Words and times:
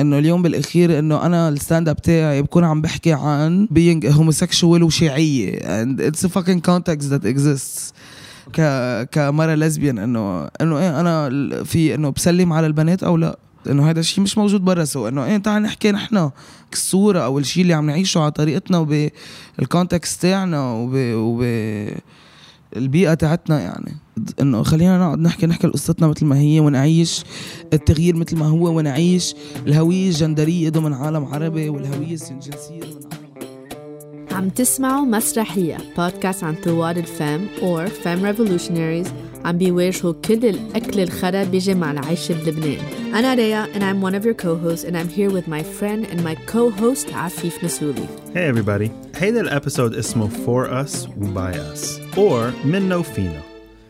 إنه 0.00 0.18
اليوم 0.18 0.42
بالأخير 0.42 0.98
إنه 0.98 1.26
أنا 1.26 1.48
ال 1.48 1.55
stand 1.55 1.88
up 1.88 2.02
تاعي 2.02 2.42
بكون 2.42 2.64
عم 2.64 2.80
بحكي 2.80 3.12
عن 3.12 3.68
being 3.74 4.04
homosexual 4.14 4.82
وشيعية. 4.82 5.58
And 5.58 6.00
it's 6.00 6.24
a 6.24 6.28
fucking 6.28 6.60
context 6.60 7.10
that 7.10 7.26
ك 8.52 8.60
كمرة 9.10 9.54
lesbian 9.54 9.98
إنه 9.98 10.48
إنه 10.60 10.78
إيه 10.78 11.00
أنا 11.00 11.30
في 11.64 11.94
إنه 11.94 12.10
بسلم 12.10 12.52
على 12.52 12.66
البنات 12.66 13.02
أو 13.02 13.16
لا؟ 13.16 13.38
إنه 13.70 13.90
هذا 13.90 14.00
الشيء 14.00 14.24
مش 14.24 14.38
موجود 14.38 14.60
برا 14.64 14.84
so 14.84 15.08
إنه 15.08 15.24
إيه 15.24 15.36
تعال 15.36 15.62
نحكي 15.62 15.92
نحن 15.92 16.30
الصورة 16.72 17.18
أو 17.18 17.38
الشيء 17.38 17.62
اللي 17.62 17.74
عم 17.74 17.86
نعيشه 17.86 18.20
على 18.20 18.30
طريقتنا 18.30 18.78
وبال 18.78 19.21
context 19.21 20.22
تاعنا 20.22 20.72
وب, 20.72 20.92
وب 20.96 21.42
البيئة 22.76 23.14
تاعتنا 23.14 23.60
يعني. 23.60 23.96
إنه 24.40 24.62
خلينا 24.62 24.98
نقعد 24.98 25.18
نحكي 25.18 25.46
نحكي 25.46 25.66
قصتنا 25.66 26.06
مثل 26.06 26.26
ما 26.26 26.38
هي 26.38 26.60
ونعيش 26.60 27.24
التغيير 27.72 28.16
مثل 28.16 28.36
ما 28.36 28.46
هو 28.46 28.76
ونعيش 28.76 29.34
الهوية 29.66 30.08
الجندرية 30.08 30.70
ضمن 30.70 30.92
عالم 30.92 31.24
عربي 31.24 31.68
والهوية 31.68 32.18
الجنسيه 32.30 32.80
ضمن 32.80 33.10
عالم 33.12 33.24
عم 34.30 34.48
تسمعوا 34.48 35.04
مسرحية 35.04 35.78
بودكاست 35.98 36.44
عن 36.44 36.54
ثوار 36.54 36.96
الفام 36.96 37.46
or 37.60 37.88
Femme 37.88 38.22
Revolutionaries. 38.22 39.08
عم 39.44 39.58
بيواجهوا 39.58 40.12
كل 40.12 40.46
الأكل 40.46 41.00
الخرا 41.00 41.44
بيجي 41.44 41.74
مع 41.74 41.90
العيش 41.90 42.32
بلبنان. 42.32 42.78
أنا 43.14 43.34
ريا 43.34 43.66
and 43.74 43.82
I'm 43.82 44.02
one 44.02 44.14
of 44.14 44.24
your 44.24 44.34
co-hosts 44.34 44.84
and 44.84 44.96
I'm 44.96 45.08
here 45.08 45.30
with 45.30 45.48
my 45.48 45.62
friend 45.62 46.06
and 46.12 46.24
my 46.24 46.34
co-host 46.52 47.14
عفيف 47.14 47.64
نسولي. 47.64 48.06
Hey 48.34 48.54
everybody. 48.54 48.90
هيدا 49.16 49.40
الأبيسود 49.40 49.94
اسمه 49.94 50.28
For 50.28 50.86
Us 50.86 51.08
و 51.18 51.34
By 51.34 51.54
Us. 51.54 52.03
or 52.17 52.65
منه 52.65 53.01
فينا. 53.01 53.41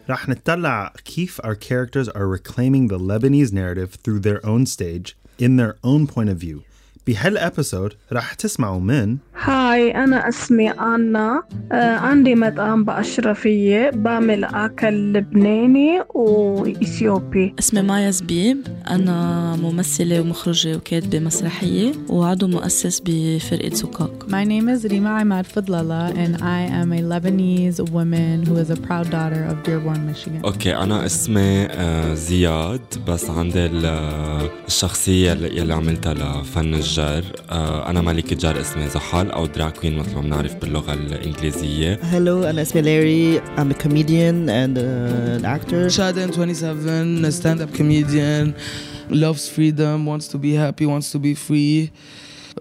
رح 0.10 0.30
نتطلع 0.30 0.94
كيف 1.06 1.42
our 1.42 1.56
characters 1.56 2.10
are 2.10 2.28
reclaiming 2.28 2.88
the 2.88 3.00
Lebanese 3.00 3.54
narrative 3.54 3.96
through 4.04 4.20
their 4.20 4.46
own 4.46 4.66
stage 4.66 5.16
in 5.38 5.56
their 5.58 5.76
own 5.84 6.08
point 6.08 6.30
of 6.30 6.38
view. 6.38 6.64
بهالابيسود 7.07 7.93
رح 8.13 8.35
تسمعوا 8.35 8.81
من 8.81 9.17
هاي 9.43 9.91
أنا 9.91 10.29
اسمي 10.29 10.71
أنا. 10.71 11.43
آه 11.73 11.97
عندي 11.97 12.35
مطعم 12.35 12.85
بأشرفية 12.85 13.91
بعمل 13.95 14.45
أكل 14.45 15.13
لبناني 15.13 16.03
وإثيوبي. 16.15 17.55
اسمي 17.59 17.83
مايا 17.83 18.11
زبيب. 18.11 18.59
أنا 18.91 19.57
ممثلة 19.57 20.21
ومخرجة 20.21 20.77
وكاتبة 20.77 21.19
مسرحية 21.19 21.93
وعضو 22.09 22.47
مؤسس 22.47 23.03
بفرقة 23.07 23.75
سكاك 23.75 24.11
My 24.29 24.45
name 24.45 24.69
is 24.69 24.85
Rima 24.93 25.11
Ahmad 25.21 25.47
Fadlala, 25.55 26.03
and 26.23 26.43
I 26.43 26.61
am 26.81 26.93
a 26.93 27.01
Lebanese 27.13 27.81
woman 27.91 28.37
who 28.47 28.57
is 28.57 28.71
a 28.71 28.77
proud 28.87 29.11
daughter 29.11 29.45
of 29.51 29.57
Dearborn, 29.67 30.07
Michigan. 30.13 30.45
okay 30.45 30.77
أنا 30.77 31.07
اسمي 31.07 31.67
آه، 31.71 32.15
زياد 32.15 32.81
بس 33.09 33.31
عندي 33.31 33.67
آه، 33.85 34.51
الشخصية 34.67 35.33
اللي 35.33 35.75
عملتها 35.75 36.15
لفن 36.15 36.75
الجر 36.99 37.25
آه، 37.51 37.91
أنا 37.91 38.01
ملكة 38.01 38.33
الجر 38.33 38.61
اسمي 38.61 38.89
زحل 38.89 39.31
أو 39.31 39.47
drag 39.47 39.77
queen 39.79 39.99
مثل 39.99 40.15
ما 40.15 40.21
بنعرف 40.21 40.55
باللغة 40.55 40.93
الإنجليزية. 40.93 41.99
hello 42.03 42.43
أنا 42.45 42.63
اسمي 42.63 42.83
ليري 42.83 43.39
I'm 43.39 43.73
comedian 43.73 44.49
and 44.49 44.79
actor 45.45 45.89
شادن 45.89 46.33
27 46.33 47.31
stand 47.31 47.61
up 47.61 47.71
comedian 47.77 48.53
loves 49.11 49.49
freedom 49.49 50.09
wants 50.09 50.29
to 50.29 50.39
be 50.39 50.57
happy 50.57 50.87
wants 50.87 51.13
to 51.13 51.19
be 51.19 51.35
free 51.35 51.91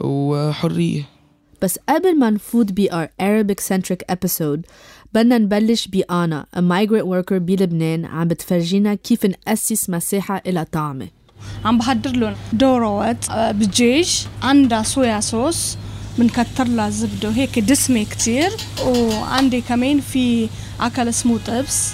وحرية. 0.02 1.04
بس 1.62 1.80
قبل 1.90 2.20
ما 2.20 2.30
نفوت 2.30 2.72
ب 2.72 2.88
our 2.88 3.08
Arabic 3.22 3.64
centric 3.64 4.16
episode 4.16 4.62
بدنا 5.14 5.38
نبلش 5.38 5.88
بآنا 5.88 6.46
a 6.56 6.60
migrant 6.60 7.06
worker 7.06 7.34
بلبنان 7.34 8.06
عم 8.06 8.28
بتفرجينا 8.28 8.96
كيف 8.96 9.26
نأسس 9.26 9.90
مساحة 9.90 10.42
إلى 10.48 10.66
طعمة. 10.66 11.23
عم 11.66 11.78
بحضر 11.78 12.12
لهم 12.12 12.36
دوروت 12.54 13.30
آه، 13.30 13.52
بالدجاج 13.52 14.26
عندها 14.44 14.84
صويا 14.84 15.20
صوص 15.20 15.78
بنكتر 16.18 16.68
لها 16.68 16.90
زبده 16.90 17.30
هيك 17.30 17.60
دسمه 17.60 18.04
كتير 18.04 18.50
وعندي 18.86 19.62
كمان 19.62 20.00
في 20.02 20.50
اكل 20.82 21.08
اسمه 21.08 21.40
طبس 21.48 21.90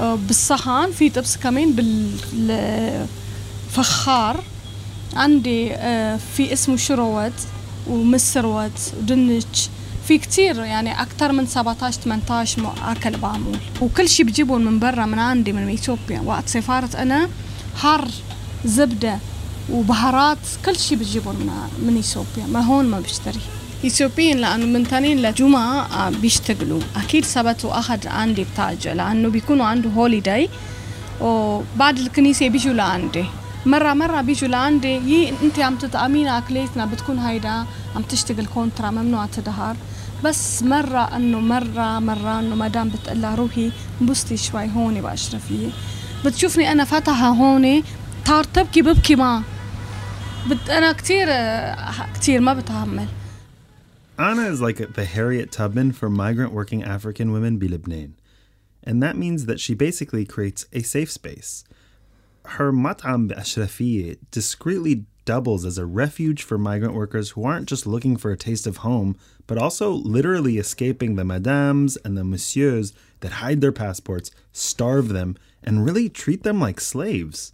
بالصحن 0.00 0.90
في 0.92 1.10
طبس 1.10 1.36
كمان 1.36 1.72
بالفخار 3.72 4.42
عندي 5.16 5.68
في 6.36 6.52
اسمه 6.52 6.76
شروت 6.76 7.32
ومسروت 7.88 8.92
ودنش 8.98 9.44
في 10.08 10.18
كتير 10.18 10.56
يعني 10.64 11.02
أكتر 11.02 11.32
من 11.32 11.46
17 11.46 12.00
18 12.00 12.62
م- 12.62 12.66
أكل 12.84 13.16
بعمل 13.16 13.58
وكل 13.80 14.08
شي 14.08 14.24
بجيبهم 14.24 14.60
من 14.64 14.78
برا 14.78 15.04
من 15.06 15.18
عندي 15.18 15.52
من 15.52 15.72
إثيوبيا 15.72 16.20
وقت 16.20 16.48
سافرت 16.48 16.94
أنا 16.94 17.28
حر 17.76 18.08
زبدة 18.64 19.18
وبهارات 19.70 20.38
كل 20.66 20.76
شي 20.76 20.96
بتجيبهم 20.96 21.36
من 21.36 21.86
من 21.86 21.98
إثيوبيا. 21.98 22.46
ما 22.52 22.60
هون 22.60 22.84
ما 22.84 23.00
بشتري. 23.00 23.40
إثيوبيين 23.86 24.38
لأنه 24.38 24.66
من 24.66 24.88
تانين 24.88 25.22
لجمعة 25.22 25.80
آه، 25.82 26.10
بيشتغلوا. 26.10 26.80
أكيد 26.96 27.24
سبت 27.24 27.64
وأحد 27.64 28.06
عندي 28.06 28.46
بتاجة 28.54 28.92
لأنه 28.94 29.28
بيكونوا 29.28 29.66
عنده 29.66 29.90
هوليداي 29.90 30.48
وبعد 31.20 31.98
الكنيسة 31.98 32.48
بيجوا 32.48 32.72
لعندي. 32.72 33.24
مرة 33.66 33.92
مرة 33.92 34.20
بيجوا 34.20 34.48
لعندي 34.48 34.88
يي 34.88 35.32
أنت 35.42 35.58
عم 35.58 35.76
تطعمينا 35.76 36.38
أكلاتنا 36.38 36.86
بتكون 36.86 37.18
هيدا 37.18 37.64
عم 37.96 38.02
تشتغل 38.08 38.46
كونترا 38.46 38.90
ممنوع 38.90 39.26
تظهر 39.26 39.76
بس 40.24 40.62
مرة 40.62 41.16
إنه 41.16 41.40
مرة 41.40 41.98
مرة 41.98 42.38
إنه 42.40 42.54
مدام 42.54 42.88
بتقلها 42.88 43.34
روحي 43.34 43.70
انبسطي 44.00 44.36
شوي 44.36 44.70
هون 44.76 45.00
بأشرفية 45.00 45.68
بتشوفني 46.24 46.72
أنا 46.72 46.84
فاتحة 46.84 47.28
هون 47.28 47.82
صار 48.27 48.43
تبكي 48.43 48.81
ببكي 48.81 49.15
معها 49.15 49.43
بت 50.49 50.69
انا 50.69 50.91
كتير 50.91 51.27
كتير 52.13 52.41
ما 52.41 52.53
بتحمل 52.53 53.07
Anna 54.19 54.47
is 54.47 54.59
like 54.61 54.77
the 54.93 55.05
Harriet 55.05 55.51
Tubman 55.51 55.91
for 55.91 56.09
migrant 56.09 56.51
working 56.51 56.83
African 56.83 57.31
women 57.31 57.57
be 57.57 57.67
Lebanon. 57.67 58.15
And 58.83 59.03
that 59.03 59.15
means 59.15 59.45
that 59.45 59.59
she 59.59 59.75
basically 59.75 60.25
creates 60.25 60.65
a 60.73 60.81
safe 60.81 61.11
space. 61.11 61.63
Her 62.45 62.71
mat'am 62.71 63.27
be'ashrafiyeh 63.27 64.17
discreetly 64.31 65.05
doubles 65.25 65.65
as 65.65 65.77
a 65.77 65.85
refuge 65.85 66.41
for 66.41 66.57
migrant 66.57 66.95
workers 66.95 67.31
who 67.31 67.43
aren't 67.43 67.69
just 67.69 67.85
looking 67.85 68.17
for 68.17 68.31
a 68.31 68.37
taste 68.37 68.65
of 68.65 68.77
home, 68.77 69.15
but 69.45 69.57
also 69.57 69.91
literally 69.91 70.57
escaping 70.57 71.15
the 71.15 71.23
madames 71.23 71.97
and 72.03 72.17
the 72.17 72.23
messieurs 72.23 72.93
that 73.19 73.33
hide 73.33 73.61
their 73.61 73.73
passports, 73.73 74.31
starve 74.51 75.09
them, 75.09 75.35
and 75.61 75.85
really 75.85 76.09
treat 76.09 76.41
them 76.43 76.59
like 76.59 76.79
slaves. 76.79 77.53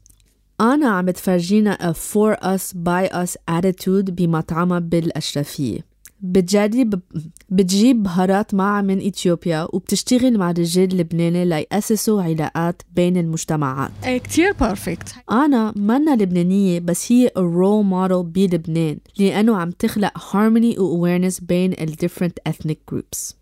أنا 0.61 0.89
عم 0.89 1.11
تفرجينا 1.11 1.93
a 1.93 1.95
for 1.95 2.37
us 2.45 2.73
by 2.73 3.09
us 3.13 3.37
attitude 3.51 4.11
بمطعمها 4.11 4.79
بالأشرفية. 4.79 5.89
بتجرب 6.21 7.01
بتجيب 7.49 8.03
بهارات 8.03 8.55
معها 8.55 8.83
من 8.83 9.07
إثيوبيا 9.07 9.69
وبتشتغل 9.73 10.39
مع 10.39 10.51
رجال 10.51 10.97
لبناني 10.97 11.45
ليأسسوا 11.45 12.23
علاقات 12.23 12.83
بين 12.97 13.17
المجتمعات. 13.17 13.91
إيه 14.05 14.19
كتير 14.19 14.53
بيرفكت 14.53 15.15
أنا 15.31 15.73
منا 15.77 16.17
لبنانية 16.17 16.81
بس 16.81 17.13
هي 17.13 17.29
a 17.29 17.41
role 17.41 17.85
model 17.91 18.23
بلبنان 18.25 18.99
لأنه 19.19 19.57
عم 19.57 19.71
تخلق 19.71 20.19
harmony 20.19 20.79
و 20.79 21.07
awareness 21.07 21.45
بين 21.45 21.73
ال 21.73 21.93
different 21.93 22.53
ethnic 22.53 22.95
groups. 22.95 23.35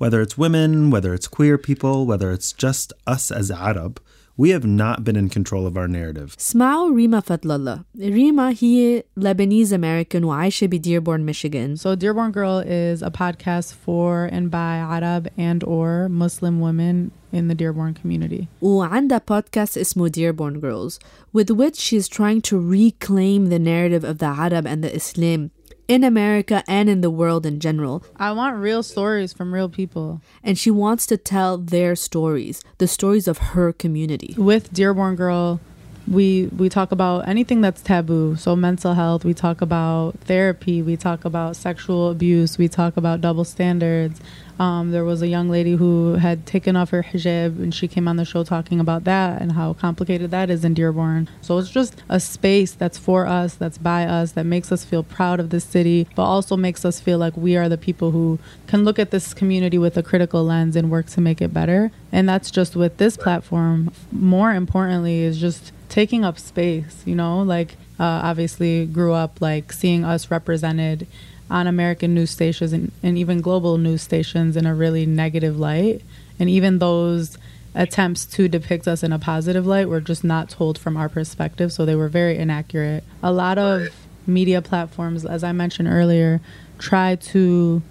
Whether 0.00 0.22
it's 0.22 0.38
women, 0.38 0.90
whether 0.90 1.14
it's 1.14 1.28
queer 1.28 1.58
people, 1.58 2.06
whether 2.06 2.32
it's 2.36 2.52
just 2.52 2.92
us 3.14 3.30
as 3.30 3.50
Arab, 3.50 3.98
we 4.37 4.49
have 4.49 4.65
not 4.65 5.03
been 5.03 5.15
in 5.15 5.29
control 5.29 5.65
of 5.65 5.77
our 5.77 5.87
narrative. 5.87 6.35
اسمعوا 6.39 6.95
ريما 6.95 7.19
فضل 7.19 7.51
الله 7.51 7.83
ريما 7.99 8.53
هي 8.59 9.03
Lebanese 9.19 9.71
American 9.71 10.23
وعايشة 10.23 10.67
بديربورن 10.67 11.21
ميشيغان 11.25 11.75
So 11.77 11.95
Dearborn 11.95 12.31
Girl 12.31 12.59
is 12.59 13.01
a 13.01 13.11
podcast 13.11 13.73
for 13.73 14.25
and 14.25 14.51
by 14.51 14.75
Arab 14.75 15.27
and 15.37 15.63
or 15.63 16.09
Muslim 16.09 16.59
women 16.59 17.11
in 17.31 17.47
the 17.47 17.55
Dearborn 17.55 17.93
community. 17.93 18.47
وعندها 18.61 19.21
بودكاست 19.29 19.77
اسمه 19.77 20.09
Dearborn 20.09 20.59
Girls 20.59 20.99
with 21.33 21.49
which 21.51 21.77
she 21.77 21.95
is 21.97 22.07
trying 22.09 22.41
to 22.41 22.57
reclaim 22.59 23.47
the 23.49 23.59
narrative 23.59 24.03
of 24.03 24.17
the 24.17 24.25
Arab 24.25 24.65
and 24.65 24.83
the 24.83 24.93
Islam 24.95 25.51
in 25.90 26.04
America 26.04 26.62
and 26.68 26.88
in 26.88 27.00
the 27.00 27.10
world 27.10 27.44
in 27.44 27.58
general 27.58 28.02
I 28.16 28.30
want 28.32 28.56
real 28.56 28.82
stories 28.82 29.32
from 29.32 29.52
real 29.52 29.68
people. 29.68 30.20
and 30.46 30.56
she 30.56 30.70
wants 30.70 31.04
to 31.06 31.16
tell 31.16 31.58
their 31.58 31.96
stories 31.96 32.62
the 32.78 32.86
stories 32.86 33.26
of 33.26 33.38
her 33.54 33.72
community 33.72 34.34
With 34.38 34.72
Dearborn 34.72 35.16
Girl, 35.16 35.60
we 36.06 36.48
we 36.56 36.68
talk 36.68 36.90
about 36.92 37.28
anything 37.28 37.60
that's 37.60 37.82
taboo. 37.82 38.34
So 38.36 38.56
mental 38.56 38.94
health, 38.94 39.24
we 39.24 39.34
talk 39.34 39.60
about 39.60 40.18
therapy, 40.20 40.82
we 40.82 40.96
talk 40.96 41.24
about 41.24 41.56
sexual 41.56 42.10
abuse, 42.10 42.58
we 42.58 42.68
talk 42.68 42.96
about 42.96 43.20
double 43.20 43.44
standards. 43.44 44.20
Um, 44.60 44.90
there 44.90 45.04
was 45.04 45.22
a 45.22 45.26
young 45.26 45.48
lady 45.48 45.76
who 45.76 46.16
had 46.16 46.44
taken 46.44 46.76
off 46.76 46.90
her 46.90 47.02
hijab 47.02 47.62
and 47.62 47.74
she 47.74 47.88
came 47.88 48.06
on 48.06 48.16
the 48.16 48.26
show 48.26 48.44
talking 48.44 48.78
about 48.78 49.04
that 49.04 49.40
and 49.40 49.52
how 49.52 49.72
complicated 49.72 50.30
that 50.32 50.50
is 50.50 50.66
in 50.66 50.74
Dearborn. 50.74 51.30
So 51.40 51.56
it's 51.56 51.70
just 51.70 52.02
a 52.10 52.20
space 52.20 52.72
that's 52.72 52.98
for 52.98 53.26
us, 53.26 53.54
that's 53.54 53.78
by 53.78 54.04
us, 54.04 54.32
that 54.32 54.44
makes 54.44 54.70
us 54.70 54.84
feel 54.84 55.02
proud 55.02 55.40
of 55.40 55.48
this 55.48 55.64
city, 55.64 56.06
but 56.14 56.24
also 56.24 56.58
makes 56.58 56.84
us 56.84 57.00
feel 57.00 57.16
like 57.16 57.34
we 57.38 57.56
are 57.56 57.70
the 57.70 57.78
people 57.78 58.10
who 58.10 58.38
can 58.66 58.84
look 58.84 58.98
at 58.98 59.12
this 59.12 59.32
community 59.32 59.78
with 59.78 59.96
a 59.96 60.02
critical 60.02 60.44
lens 60.44 60.76
and 60.76 60.90
work 60.90 61.06
to 61.06 61.22
make 61.22 61.40
it 61.40 61.54
better. 61.54 61.90
And 62.12 62.28
that's 62.28 62.50
just 62.50 62.76
with 62.76 62.98
this 62.98 63.16
platform. 63.16 63.90
More 64.12 64.52
importantly, 64.52 65.22
is 65.22 65.40
just 65.40 65.72
taking 65.88 66.22
up 66.22 66.38
space, 66.38 67.02
you 67.06 67.14
know, 67.14 67.40
like 67.40 67.76
uh, 67.98 68.20
obviously 68.24 68.84
grew 68.84 69.14
up 69.14 69.40
like 69.40 69.72
seeing 69.72 70.04
us 70.04 70.30
represented 70.30 71.06
on 71.49 71.67
American 71.67 72.13
news 72.13 72.31
stations 72.31 72.73
and, 72.73 72.91
and 73.03 73.17
even 73.17 73.41
global 73.41 73.77
news 73.77 74.01
stations 74.01 74.57
in 74.57 74.65
a 74.65 74.73
really 74.73 75.05
negative 75.05 75.59
light. 75.59 76.01
And 76.39 76.49
even 76.49 76.79
those 76.79 77.37
attempts 77.75 78.25
to 78.25 78.47
depict 78.47 78.87
us 78.87 79.03
in 79.03 79.11
a 79.11 79.19
positive 79.19 79.65
light 79.67 79.87
were 79.89 80.01
just 80.01 80.23
not 80.23 80.49
told 80.49 80.77
from 80.77 80.97
our 80.97 81.09
perspective. 81.09 81.71
So 81.71 81.85
they 81.85 81.95
were 81.95 82.07
very 82.07 82.37
inaccurate. 82.37 83.03
A 83.21 83.31
lot 83.31 83.57
of 83.57 83.89
media 84.25 84.61
platforms, 84.61 85.25
as 85.25 85.43
I 85.43 85.51
mentioned 85.51 85.87
earlier, 85.87 86.41
try 86.79 87.15
to 87.15 87.81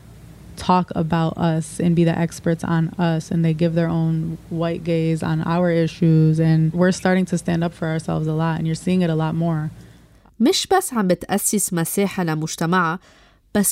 talk 0.57 0.91
about 0.95 1.37
us 1.37 1.81
and 1.81 1.97
be 1.97 2.05
the 2.05 2.17
experts 2.17 2.63
on 2.63 2.89
us 2.91 3.31
and 3.31 3.45
they 3.45 3.53
give 3.53 3.75
their 3.75 3.89
own 3.89 4.39
white 4.51 4.85
gaze 4.85 5.21
on 5.23 5.43
our 5.43 5.71
issues 5.71 6.39
and 6.39 6.73
we're 6.73 6.93
starting 6.93 7.25
to 7.25 7.37
stand 7.37 7.65
up 7.65 7.75
for 7.75 7.89
ourselves 7.89 8.27
a 8.29 8.33
lot 8.33 8.59
and 8.59 8.67
you're 8.67 8.77
seeing 8.77 9.03
it 9.03 9.11
a 9.11 9.15
lot 9.17 9.35
more 9.35 9.71
مش 10.41 10.67
بس 10.67 10.93
عم 10.95 11.09
بتأسس 11.09 11.73
مساحة 11.73 12.25
لمجتمعها 12.25 12.99
but 13.52 13.66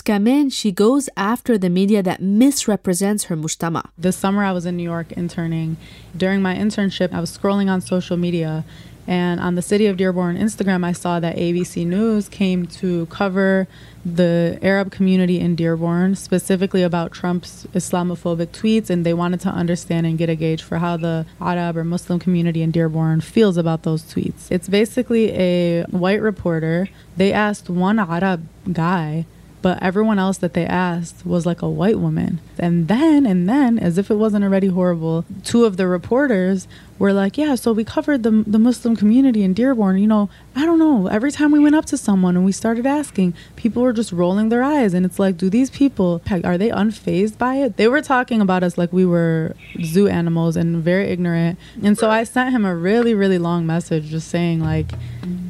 she 0.52 0.72
goes 0.72 1.10
after 1.16 1.58
the 1.58 1.70
media 1.70 2.02
that 2.04 2.22
misrepresents 2.22 3.26
her 3.26 3.36
mujtama. 3.38 3.90
This 3.98 4.18
summer, 4.18 4.44
I 4.44 4.52
was 4.52 4.66
in 4.66 4.76
New 4.76 4.84
York 4.84 5.12
interning. 5.12 5.78
During 6.16 6.42
my 6.42 6.56
internship, 6.56 7.14
I 7.14 7.20
was 7.20 7.38
scrolling 7.38 7.70
on 7.70 7.82
social 7.82 8.18
media, 8.18 8.66
and 9.06 9.40
on 9.40 9.56
the 9.56 9.62
City 9.62 9.86
of 9.86 9.96
Dearborn 9.96 10.36
Instagram, 10.38 10.84
I 10.84 10.92
saw 10.92 11.20
that 11.20 11.38
ABC 11.38 11.86
News 11.86 12.28
came 12.28 12.66
to 12.68 13.06
cover 13.06 13.68
the 14.04 14.58
Arab 14.62 14.92
community 14.92 15.40
in 15.40 15.56
Dearborn, 15.56 16.16
specifically 16.16 16.82
about 16.82 17.12
Trump's 17.12 17.68
Islamophobic 17.74 18.48
tweets, 18.48 18.90
and 18.90 19.06
they 19.06 19.14
wanted 19.14 19.40
to 19.42 19.50
understand 19.50 20.06
and 20.08 20.18
get 20.18 20.30
a 20.30 20.36
gauge 20.36 20.64
for 20.64 20.80
how 20.80 20.98
the 20.98 21.26
Arab 21.40 21.78
or 21.78 21.84
Muslim 21.84 22.20
community 22.20 22.62
in 22.62 22.72
Dearborn 22.72 23.22
feels 23.22 23.58
about 23.58 23.84
those 23.84 24.04
tweets. 24.04 24.48
It's 24.50 24.68
basically 24.68 25.32
a 25.32 25.84
white 25.86 26.22
reporter. 26.22 26.90
They 27.16 27.32
asked 27.32 27.70
one 27.70 28.00
Arab 28.00 28.48
guy 28.74 29.26
but 29.68 29.84
everyone 29.84 30.18
else 30.18 30.38
that 30.38 30.54
they 30.54 30.66
asked 30.66 31.26
was 31.26 31.46
like 31.46 31.62
a 31.62 31.70
white 31.70 32.00
woman. 32.00 32.40
And 32.58 32.88
then, 32.88 33.26
and 33.26 33.50
then, 33.50 33.78
as 33.78 33.98
if 33.98 34.10
it 34.10 34.16
wasn't 34.16 34.46
already 34.46 34.68
horrible, 34.68 35.26
two 35.44 35.66
of 35.66 35.76
the 35.76 35.90
reporters 35.90 36.70
were 37.00 37.14
like, 37.14 37.38
"Yeah, 37.38 37.56
so 37.56 37.72
we 37.74 37.84
covered 37.84 38.24
the 38.24 38.44
the 38.46 38.60
Muslim 38.60 38.96
community 38.96 39.44
in 39.44 39.54
Dearborn. 39.54 39.98
You 39.98 40.08
know, 40.08 40.30
I 40.56 40.66
don't 40.66 40.80
know. 40.80 41.08
Every 41.08 41.32
time 41.32 41.52
we 41.52 41.60
went 41.60 41.76
up 41.76 41.86
to 41.86 41.98
someone 41.98 42.36
and 42.36 42.46
we 42.46 42.52
started 42.52 42.86
asking, 42.86 43.34
people 43.56 43.84
were 43.84 43.94
just 43.94 44.12
rolling 44.12 44.50
their 44.50 44.64
eyes, 44.64 44.94
and 44.94 45.06
it's 45.06 45.20
like, 45.20 45.38
do 45.38 45.50
these 45.50 45.70
people 45.70 46.22
are 46.44 46.58
they 46.58 46.70
unfazed 46.70 47.38
by 47.38 47.56
it? 47.56 47.78
They 47.78 47.88
were 47.88 48.02
talking 48.02 48.42
about 48.42 48.64
us 48.64 48.78
like 48.78 48.92
we 48.92 49.06
were 49.06 49.56
zoo 49.84 50.08
animals 50.08 50.56
and 50.56 50.84
very 50.84 51.08
ignorant. 51.10 51.58
And 51.84 51.98
so 51.98 52.10
I 52.10 52.24
sent 52.24 52.52
him 52.52 52.66
a 52.66 52.76
really, 52.76 53.14
really 53.14 53.38
long 53.38 53.66
message, 53.66 54.10
just 54.10 54.28
saying 54.30 54.62
like." 54.62 54.94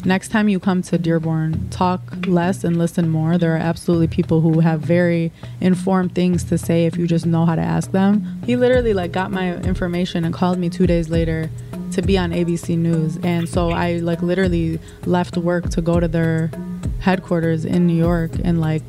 next 0.06 0.30
time 0.30 0.48
you 0.48 0.60
come 0.60 0.82
to 0.82 0.98
Dearborn, 0.98 1.70
talk 1.70 2.02
less 2.26 2.64
and 2.64 2.78
listen 2.78 3.10
more. 3.10 3.38
There 3.38 3.54
are 3.54 3.60
absolutely 3.60 4.08
people 4.08 4.42
who 4.42 4.62
have 4.62 4.80
very 4.80 5.32
informed 5.60 6.16
things 6.16 6.44
to 6.46 6.58
say 6.58 6.86
if 6.86 6.98
you 6.98 7.08
just 7.08 7.26
know 7.26 7.46
how 7.46 7.56
to 7.56 7.62
ask 7.62 7.92
them. 7.92 8.42
He 8.46 8.56
literally 8.56 8.94
like 8.94 9.12
got 9.12 9.32
my 9.32 9.56
information 9.58 10.24
and 10.24 10.34
called 10.34 10.58
me 10.58 10.70
2 10.70 10.88
days 10.88 11.10
later 11.10 11.37
to 11.92 12.02
be 12.02 12.18
on 12.18 12.32
ABC 12.32 12.78
News. 12.78 13.18
And 13.24 13.48
so 13.48 13.72
I 13.72 13.98
like 13.98 14.22
literally 14.22 14.80
left 15.06 15.38
work 15.38 15.70
to 15.72 15.82
go 15.82 16.00
to 16.00 16.08
their 16.08 16.52
headquarters 17.00 17.66
in 17.66 17.88
New 17.88 17.96
York 17.96 18.32
and 18.44 18.60
like 18.60 18.84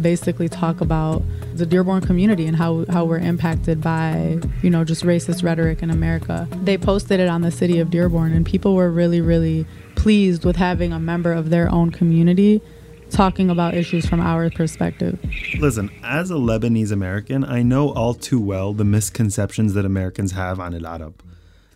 basically 0.00 0.48
talk 0.48 0.80
about 0.80 1.22
the 1.54 1.64
Dearborn 1.64 2.02
community 2.02 2.46
and 2.46 2.56
how, 2.56 2.84
how 2.90 3.04
we're 3.04 3.18
impacted 3.18 3.80
by, 3.80 4.38
you 4.62 4.70
know, 4.70 4.84
just 4.84 5.04
racist 5.04 5.42
rhetoric 5.42 5.82
in 5.82 5.90
America. 5.90 6.46
They 6.62 6.76
posted 6.76 7.20
it 7.20 7.28
on 7.28 7.42
the 7.42 7.50
city 7.50 7.78
of 7.78 7.90
Dearborn 7.90 8.32
and 8.32 8.44
people 8.44 8.74
were 8.74 8.90
really, 8.90 9.20
really 9.20 9.66
pleased 9.94 10.44
with 10.44 10.56
having 10.56 10.92
a 10.92 11.00
member 11.00 11.32
of 11.32 11.50
their 11.50 11.70
own 11.70 11.90
community 11.90 12.60
talking 13.10 13.50
about 13.50 13.74
issues 13.74 14.06
from 14.06 14.20
our 14.20 14.50
perspective. 14.50 15.18
Listen, 15.58 15.90
as 16.02 16.30
a 16.30 16.34
Lebanese 16.34 16.92
American, 16.92 17.44
I 17.44 17.62
know 17.62 17.90
all 17.90 18.14
too 18.14 18.40
well 18.40 18.72
the 18.72 18.84
misconceptions 18.84 19.74
that 19.74 19.84
Americans 19.84 20.32
have 20.32 20.60
on 20.60 20.74
Al 20.74 20.86
Arab. 20.86 21.22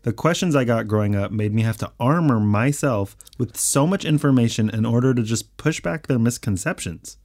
The 0.07 0.13
questions 0.13 0.55
I 0.55 0.63
got 0.73 0.87
growing 0.87 1.15
up 1.15 1.31
made 1.31 1.53
me 1.57 1.63
have 1.69 1.79
to 1.83 1.91
armor 1.99 2.39
myself 2.39 3.07
with 3.39 3.51
so 3.57 3.81
much 3.91 4.03
information 4.05 4.69
in 4.77 4.85
order 4.85 5.11
to 5.15 5.23
just 5.23 5.45
push 5.57 5.77
back 5.81 6.07
their 6.07 6.19
misconceptions. 6.19 7.17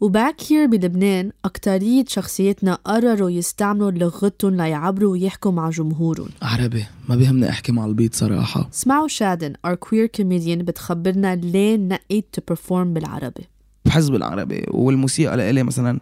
وباك 0.00 0.36
هير 0.52 0.66
بلبنان 0.66 1.32
أكترية 1.44 2.04
شخصيتنا 2.08 2.74
قرروا 2.74 3.30
يستعملوا 3.30 3.90
لغتهم 3.90 4.56
ليعبروا 4.56 5.12
ويحكوا 5.12 5.52
مع 5.52 5.70
جمهورهم 5.70 6.28
عربي 6.42 6.84
ما 7.08 7.16
بيهمني 7.16 7.48
احكي 7.48 7.72
مع 7.72 7.86
البيت 7.86 8.14
صراحة 8.14 8.68
اسمعوا 8.72 9.08
شادن 9.08 9.52
our 9.66 9.74
queer 9.74 10.08
comedian 10.20 10.62
بتخبرنا 10.62 11.34
ليه 11.34 11.76
نقيت 11.76 12.26
to 12.36 12.54
perform 12.54 12.86
بالعربي 12.86 13.48
بحس 13.84 14.08
بالعربي 14.08 14.64
والموسيقى 14.68 15.36
لإلي 15.36 15.62
مثلا 15.62 16.00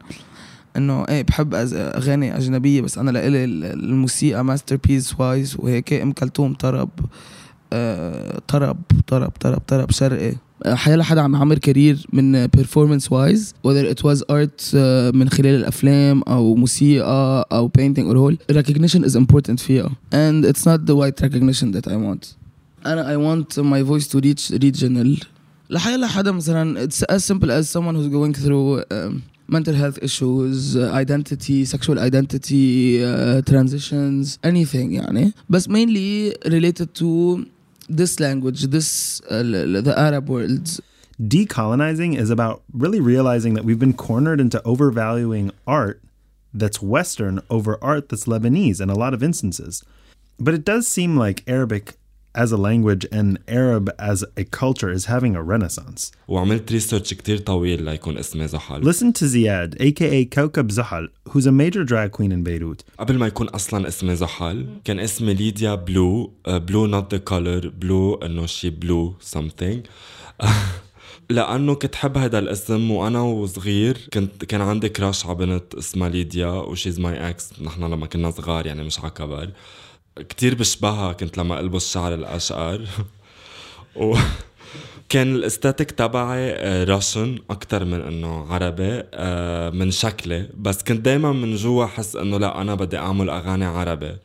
انه 0.78 1.06
إيه 1.10 1.22
بحب 1.24 1.54
اغاني 1.74 2.38
اجنبيه 2.38 2.82
بس 2.82 2.98
أنا 2.98 3.12
لإلي 3.12 3.44
الموسيقى 3.74 4.46
masterpiece 4.46 5.20
wise 5.20 5.56
وهيك 5.60 5.94
ام 5.94 6.12
كلثوم 6.12 6.54
طرب 6.54 6.90
آه 7.74 8.42
طرب 8.48 8.78
طرب 9.08 9.32
طرب 9.40 9.62
طرب 9.68 9.92
شرقي 9.92 10.36
حيلا 10.66 11.04
حدا 11.04 11.22
عم 11.22 11.36
يعمر 11.36 11.58
career 11.58 12.08
من 12.14 12.48
performance 12.48 13.04
wise 13.04 13.54
whether 13.68 13.86
it 13.94 14.04
was 14.04 14.22
art 14.32 14.76
من 15.16 15.30
خلال 15.30 15.56
الافلام 15.56 16.22
أو 16.28 16.56
موسيقى 16.56 17.48
أو 17.52 17.72
painting 17.80 18.06
or 18.06 18.16
whole 18.16 18.56
recognition 18.56 19.04
is 19.04 19.16
important 19.16 19.60
فيها 19.60 19.90
and 20.14 20.46
it's 20.46 20.66
not 20.66 20.86
the 20.86 20.96
white 20.96 21.22
recognition 21.24 21.72
that 21.72 21.88
I 21.88 21.96
want 21.96 22.28
أنا 22.86 23.14
I 23.14 23.18
want 23.18 23.60
my 23.64 23.82
voice 23.90 24.08
to 24.08 24.20
reach 24.20 24.52
regional 24.64 25.26
لحيلا 25.70 26.08
حدا 26.08 26.32
مثلا 26.32 26.88
it's 26.88 27.16
as 27.16 27.24
simple 27.26 27.50
as 27.50 27.70
someone 27.70 27.96
who's 27.96 28.10
going 28.10 28.34
through 28.44 28.84
um, 28.94 29.33
mental 29.53 29.75
health 29.75 29.99
issues, 30.03 30.77
uh, 30.77 30.91
identity, 30.93 31.65
sexual 31.65 31.99
identity, 31.99 33.03
uh, 33.05 33.43
transitions, 33.43 34.39
anything 34.43 34.93
يعني. 34.93 35.33
But 35.49 35.69
mainly 35.69 36.37
related 36.45 36.95
to 36.97 37.47
this 37.89 38.21
language, 38.21 38.65
this 38.65 39.21
uh, 39.31 39.43
the 39.43 39.95
Arab 39.97 40.29
world. 40.29 40.81
Decolonizing 41.21 42.17
is 42.17 42.31
about 42.31 42.63
really 42.73 43.01
realizing 43.01 43.55
that 43.55 43.65
we've 43.65 43.79
been 43.79 43.95
cornered 43.95 44.41
into 44.41 44.63
overvaluing 44.65 45.51
art 45.67 46.01
that's 46.55 46.81
Western 46.81 47.41
over 47.51 47.79
art 47.83 48.09
that's 48.09 48.27
Lebanese 48.27 48.81
in 48.81 48.89
a 48.89 48.95
lot 48.95 49.15
of 49.15 49.23
instances. 49.23 49.83
But 50.39 50.55
it 50.55 50.65
does 50.65 50.87
seem 50.87 51.17
like 51.17 51.43
Arabic 51.49 51.97
as 52.35 52.53
a 52.53 52.57
language 52.57 53.05
and 53.19 53.39
Arab 53.49 53.91
as 53.99 54.19
a 54.37 54.45
culture 54.45 54.91
is 54.91 55.07
having 55.07 55.35
a 55.37 55.43
renaissance. 55.43 56.13
وعملت 56.29 56.73
ريسيرش 56.73 57.15
كتير 57.15 57.39
طويل 57.39 57.85
ليكون 57.85 58.19
اسمي 58.19 58.49
زحل. 58.49 58.93
Listen 58.93 59.13
to 59.13 59.25
Ziad, 59.25 59.81
aka 59.81 60.25
Kaukab 60.25 60.71
Zahal, 60.71 61.09
who's 61.31 61.47
a 61.47 61.53
major 61.53 61.85
drag 61.85 62.13
queen 62.13 62.33
in 62.33 62.45
Beirut. 62.45 62.85
قبل 62.99 63.19
ما 63.19 63.27
يكون 63.27 63.49
اصلا 63.49 63.89
اسمي 63.89 64.17
زحل 64.17 64.67
كان 64.85 64.99
اسمي 65.01 65.35
ليديا 65.35 65.75
بلو 65.75 66.33
بلو 66.47 67.01
not 67.01 67.05
the 67.05 67.19
color 67.19 67.67
بلو 67.67 68.15
انه 68.15 68.47
شي 68.47 68.71
بلو 68.71 69.15
something 69.35 69.89
لانه 71.31 71.75
كنت 71.75 71.95
حب 71.95 72.19
هذا 72.19 72.39
الاسم 72.39 72.91
وانا 72.91 73.21
وصغير 73.21 73.99
كنت 74.13 74.45
كان 74.45 74.61
عندي 74.61 74.89
كراش 74.89 75.27
على 75.27 75.35
بنت 75.35 75.75
اسمها 75.75 76.09
ليديا 76.09 76.47
وشيز 76.47 77.01
ماي 77.01 77.31
اكس 77.31 77.63
نحن 77.63 77.85
لما 77.85 78.07
كنا 78.07 78.31
صغار 78.31 78.67
يعني 78.67 78.83
مش 78.83 79.01
على 79.01 79.11
كبر 79.11 79.51
كتير 80.20 80.56
بشبهها 80.56 81.14
كنت 81.14 81.38
لما 81.38 81.60
ألبس 81.60 81.94
شعر 81.94 82.14
الأشقر. 82.14 82.88
و 83.96 84.16
كان 85.10 85.36
ال 85.36 85.41
aesthetic 85.41 85.92
تبعي 85.92 86.54
Russian 86.84 87.40
أكثر 87.50 87.86
من 87.86 88.02
إنه 88.02 88.54
عربي 88.54 89.04
من 89.78 89.92
شكلي. 89.92 90.50
بس 90.58 90.84
كنت 90.84 91.00
دايما 91.02 91.32
من 91.32 91.56
جوا 91.56 91.86
أحس 91.86 92.16
إنه 92.16 92.38
لا 92.38 92.62
أنا 92.62 92.76
بدي 92.76 92.98
أعمل 92.98 93.30
أغاني 93.30 93.66
عربي. 93.66 94.16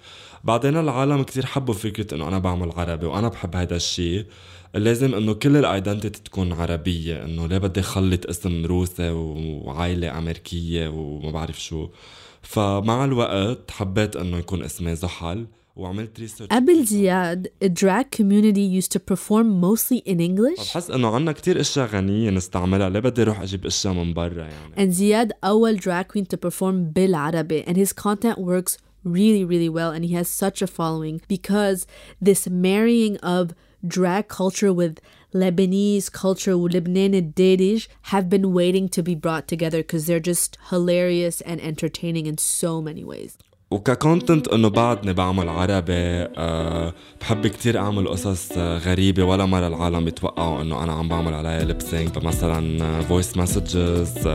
بعدين 0.45 0.77
العالم 0.77 1.23
كتير 1.23 1.47
حبوا 1.47 1.75
فكرة 1.75 2.15
إنه 2.15 2.29
أنا 2.29 2.39
بعمل 2.39 2.71
عربي 2.77 3.07
وأنا 3.07 3.29
بحب 3.29 3.57
هذا 3.57 3.77
الشيء 3.77 4.27
لازم 4.75 5.15
إنه 5.15 5.35
كل 5.35 5.57
ال 5.57 5.64
identity 5.64 6.23
تكون 6.23 6.53
عربية 6.53 7.25
إنه 7.25 7.47
ليه 7.47 7.59
بدي 7.59 7.83
خلط 7.83 8.27
اسم 8.27 8.67
روسي 8.67 9.11
وعائلة 9.11 10.19
أمريكية 10.19 10.89
وما 10.89 11.31
بعرف 11.31 11.63
شو. 11.63 11.89
فمع 12.43 13.05
الوقت 13.05 13.71
حبيت 13.71 14.17
إنه 14.17 14.39
يكون 14.39 14.63
اسمي 14.63 14.95
زحل. 14.95 15.47
وعملت 15.78 16.20
ريسيرش 16.20 16.50
قبل 16.50 16.86
زياد 16.86 17.48
drag 17.64 18.06
community 18.18 18.82
used 18.82 18.92
to 18.92 19.00
perform 19.00 19.62
mostly 19.62 19.98
in 19.98 20.20
English 20.20 20.60
بحس 20.60 20.92
انه 20.92 21.16
عنا 21.16 21.32
كتير 21.32 21.60
اشياء 21.60 21.88
غنية 21.88 22.30
نستعملها 22.30 22.90
ليه 22.90 23.00
بدي 23.00 23.22
اروح 23.22 23.42
اجيب 23.42 23.66
اشياء 23.66 23.94
من 23.94 24.14
برا 24.14 24.44
يعني 24.44 24.76
and 24.78 24.94
زياد 24.94 25.32
أول 25.44 25.80
drag 25.80 26.06
queen 26.18 26.26
to 26.26 26.38
perform 26.38 26.76
بالعربي 26.96 27.64
and 27.64 27.78
his 27.78 27.94
content 27.94 28.38
works 28.38 28.78
really 29.06 29.44
really 29.44 29.70
well 29.70 29.92
and 29.92 30.06
he 30.06 30.14
has 30.14 30.28
such 30.28 30.62
a 30.62 30.68
following 30.68 31.22
because 31.28 31.86
this 32.22 32.48
marrying 32.48 33.18
of 33.18 33.54
drag 33.88 34.28
culture 34.28 34.74
with 34.74 35.00
Lebanese 35.34 36.12
culture 36.12 36.56
ولبنان 36.56 37.14
الدارج 37.16 37.88
have 38.12 38.30
been 38.30 38.54
waiting 38.54 38.88
to 38.88 39.02
be 39.02 39.16
brought 39.16 39.48
together 39.48 39.82
because 39.82 40.06
they're 40.06 40.20
just 40.20 40.58
hilarious 40.70 41.42
and 41.42 41.60
entertaining 41.62 42.26
in 42.28 42.38
so 42.38 42.82
many 42.82 43.04
ways. 43.04 43.38
وككونتنت 43.71 44.49
إنه 44.49 44.69
بعدني 44.69 45.13
بعمل 45.13 45.49
عربي 45.49 45.93
أه 45.95 46.93
بحب 47.21 47.47
كتير 47.47 47.79
أعمل 47.79 48.09
قصص 48.09 48.49
آه، 48.57 48.79
غريبة 48.79 49.25
ولا 49.25 49.47
مرة 49.47 49.69
العالم 49.69 50.05
بيتوقعوا 50.05 50.63
إنه 50.63 50.85
أنا 50.85 50.93
عم 50.93 51.09
بعمل 51.09 51.35
عليها 51.35 51.65
lip-syncing 51.65 52.25
مثلا 52.25 53.01
voice 53.03 53.37
messages 53.37 54.27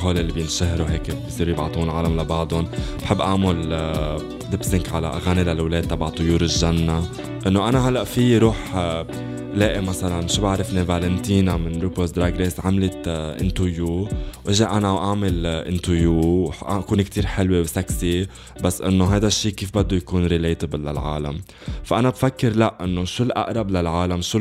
هول 0.00 0.18
اللي 0.18 0.32
بينشهروا 0.32 0.86
هيك 0.90 1.10
بيصيروا 1.24 1.52
يبعتون 1.52 1.90
عالم 1.90 2.20
لبعضهم 2.20 2.68
بحب 3.02 3.20
أعمل 3.20 3.68
lip-syncing 4.50 4.86
على 4.92 5.06
أغاني 5.06 5.44
للأولاد 5.44 5.88
تبع 5.88 6.08
طيور 6.08 6.40
الجنة. 6.40 7.08
إنه 7.46 7.68
أنا 7.68 7.88
هلأ 7.88 8.04
في 8.04 8.38
روح 8.38 8.74
أه 8.74 9.06
لاقي 9.56 9.80
مثلا 9.80 10.26
شو 10.28 10.42
بعرفني 10.42 10.84
فالنتينا 10.84 11.56
من 11.56 11.80
RuPaul's 11.80 12.10
Drag 12.10 12.36
Race 12.36 12.60
عملت 12.60 13.08
Into 13.08 13.64
آه، 13.64 13.68
You 13.68 14.08
واجي 14.44 14.64
أنا 14.64 14.92
واعمل 14.92 15.46
Into 15.46 15.92
You 15.92 16.52
اكون 16.62 17.02
كتير 17.02 17.26
حلوة 17.26 17.60
وسكسي 17.60 18.26
بس 18.64 18.80
إنه 18.80 19.16
هذا 19.16 19.26
الشيء 19.26 19.52
كيف 19.52 19.78
بده 19.78 19.96
يكون 19.96 20.26
relatable 20.26 20.80
للعالم؟ 20.80 21.40
فأنا 21.84 22.10
بفكر 22.10 22.56
لا 22.56 22.84
إنه 22.84 23.04
شو 23.04 23.24
الأقرب 23.24 23.70
للعالم؟ 23.70 24.20
شو 24.20 24.38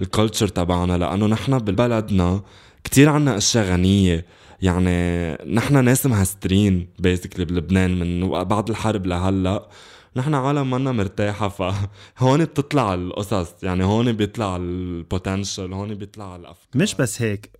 ال 0.00 0.06
culture 0.06 0.48
تبعنا؟ 0.48 0.98
لأنه 0.98 1.26
نحن 1.26 1.58
ببلدنا 1.58 2.40
كتير 2.84 3.08
عنا 3.08 3.36
أشياء 3.36 3.64
غنية. 3.64 4.24
يعني 4.62 5.32
نحن 5.54 5.84
ناس 5.84 6.06
مهسترين 6.06 6.88
basically 6.98 7.44
بلبنان 7.44 7.98
من 7.98 8.28
بعد 8.44 8.70
الحرب 8.70 9.06
لهلأ. 9.06 9.68
نحن 10.16 10.34
عالم 10.34 10.70
منا 10.70 10.92
مرتاحة 10.92 11.48
فهون 11.48 12.44
بتطلع 12.44 12.94
القصص 12.94 13.54
يعني 13.62 13.84
هون 13.84 14.12
بيطلع 14.12 14.56
ال 14.56 14.68
potential 14.68 15.72
هون 15.72 15.94
بيطلع 15.94 16.36
الأفكار 16.36 16.82
مش 16.82 16.94
بس 16.94 17.22
هيك 17.22 17.50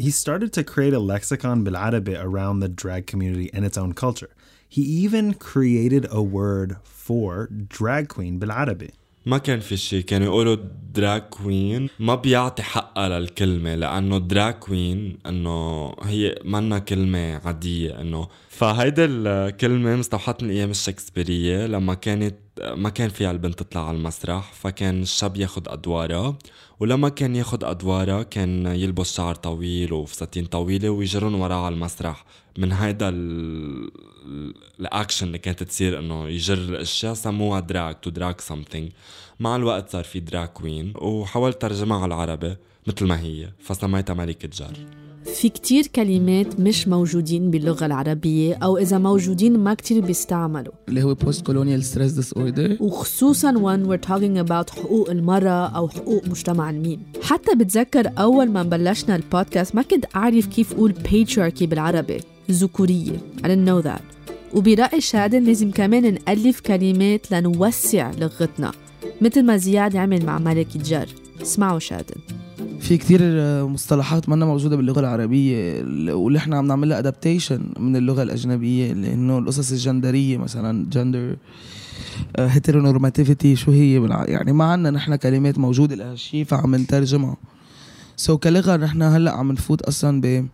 he 0.00 0.10
started 0.10 0.52
to 0.52 0.62
create 0.62 0.94
a 0.94 1.00
lexicon 1.00 1.64
بالعربي 1.64 2.16
around 2.18 2.60
the 2.60 2.68
drag 2.68 3.06
community 3.06 3.50
and 3.54 3.64
its 3.64 3.78
own 3.78 3.92
culture. 3.94 4.30
He 4.68 4.82
even 5.04 5.34
created 5.34 6.06
a 6.10 6.22
word 6.22 6.76
for 6.84 7.48
drag 7.68 8.08
queen 8.08 8.38
بالعربي. 8.38 8.90
ما 9.26 9.38
كان 9.38 9.60
في 9.60 9.76
شيء 9.76 10.04
كانوا 10.04 10.26
يقولوا 10.26 10.56
drag 10.94 11.28
queen 11.28 11.88
ما 11.98 12.14
بيعطي 12.14 12.62
حقها 12.62 13.08
للكلمة 13.08 13.74
لأنه 13.74 14.18
drag 14.18 14.58
queen 14.58 15.18
إنه 15.26 15.86
هي 16.02 16.34
منا 16.44 16.78
كلمة 16.78 17.40
عادية 17.44 18.00
إنه. 18.00 18.28
فهيدي 18.48 19.04
الكلمة 19.04 19.96
مستوحاة 19.96 20.36
من 20.42 20.50
الأيام 20.50 20.70
الشكسبيرية 20.70 21.66
لما 21.66 21.94
كانت 21.94 22.36
ما 22.74 22.90
كان 22.90 23.08
فيها 23.08 23.30
البنت 23.30 23.58
تطلع 23.58 23.88
على 23.88 23.96
المسرح 23.96 24.52
فكان 24.52 25.02
الشاب 25.02 25.36
ياخد 25.36 25.68
أدوارها 25.68 26.38
ولما 26.80 27.08
كان 27.08 27.36
ياخد 27.36 27.64
أدوارها 27.64 28.22
كان 28.22 28.66
يلبس 28.66 29.16
شعر 29.16 29.34
طويل 29.34 29.92
وفساتين 29.92 30.46
طويلة 30.46 30.90
ويجرون 30.90 31.34
وراه 31.34 31.66
على 31.66 31.74
المسرح. 31.74 32.24
من 32.58 32.72
هيدا 32.72 33.08
الأكشن 34.80 35.26
اللي 35.26 35.38
كانت 35.38 35.62
تصير 35.62 35.98
إنه 35.98 36.28
يجر 36.28 36.58
الأشياء 36.58 37.14
سموها 37.14 37.60
drag 37.60 37.98
to 38.02 38.10
drag 38.10 38.40
something 38.40 38.92
مع 39.40 39.56
الوقت 39.56 39.90
صار 39.90 40.04
في 40.04 40.20
drag 40.20 40.52
queen 40.52 40.92
وحاولت 40.96 41.62
ترجمها 41.62 41.96
على 41.96 42.14
العربي 42.14 42.56
مثل 42.86 43.06
ما 43.06 43.20
هي 43.20 43.48
فسميتها 43.58 44.14
ملكة 44.14 44.48
جر. 44.48 45.05
في 45.34 45.48
كتير 45.48 45.86
كلمات 45.86 46.60
مش 46.60 46.88
موجودين 46.88 47.50
باللغة 47.50 47.86
العربية 47.86 48.54
أو 48.54 48.78
إذا 48.78 48.98
موجودين 48.98 49.58
ما 49.58 49.74
كتير 49.74 50.00
بيستعملوا. 50.00 50.72
اللي 50.88 51.02
هو 51.02 51.14
post 51.14 51.38
colonial 51.38 51.84
stress 51.94 52.20
disorder. 52.20 52.80
وخصوصا 52.80 53.52
when 53.52 53.88
we're 53.88 54.06
talking 54.08 54.48
about 54.48 54.70
حقوق 54.70 55.10
المرأة 55.10 55.66
أو 55.76 55.88
حقوق 55.88 56.28
مجتمع 56.28 56.70
الميم 56.70 57.02
حتى 57.22 57.54
بتذكر 57.54 58.10
أول 58.18 58.50
ما 58.50 58.62
بلشنا 58.62 59.16
البودكاست 59.16 59.74
ما 59.74 59.82
كنت 59.82 60.04
أعرف 60.16 60.46
كيف 60.46 60.72
أقول 60.72 60.94
patriarchy 60.94 61.64
بالعربي. 61.64 62.20
ذكورية. 62.50 63.16
I 63.38 63.46
didn't 63.46 63.68
know 63.68 63.86
that. 63.86 64.02
وبرأي 64.54 65.00
شادن 65.00 65.42
لازم 65.42 65.70
كمان 65.70 66.14
نألف 66.14 66.60
كلمات 66.60 67.32
لنوسع 67.32 68.10
لغتنا. 68.10 68.72
مثل 69.20 69.42
ما 69.42 69.56
زياد 69.56 69.96
عمل 69.96 70.24
مع 70.24 70.38
ملكة 70.38 70.80
جر 70.80 71.08
اسمعوا 71.42 71.78
شادن. 71.78 72.45
في 72.86 72.96
كتير 72.96 73.20
مصطلحات 73.66 74.28
منا 74.28 74.46
موجودة 74.46 74.76
باللغة 74.76 75.00
العربية 75.00 75.82
واللي 76.14 76.38
إحنا 76.38 76.56
عم 76.56 76.66
نعملها 76.66 76.98
adaptation 76.98 77.72
من 77.78 77.96
اللغة 77.96 78.22
الأجنبية 78.22 78.92
لأنه 78.92 79.38
القصص 79.38 79.72
الجندرية 79.72 80.38
مثلا 80.38 80.90
جندر 80.90 81.36
heteronormativity 82.38 83.56
شو 83.56 83.70
هي. 83.70 84.08
يعني 84.28 84.52
ما 84.52 84.64
عنا 84.64 84.90
نحن 84.90 85.16
كلمات 85.16 85.58
موجودة 85.58 85.94
لهالشي 85.94 86.44
فعم 86.44 86.74
نترجمها 86.74 87.36
so 88.16 88.36
so 88.36 88.38
كلغة 88.38 88.76
نحن 88.76 89.02
هلأ 89.02 89.32
عم 89.32 89.52
نفوت 89.52 89.82
أصلا 89.82 90.20
ب 90.20 90.46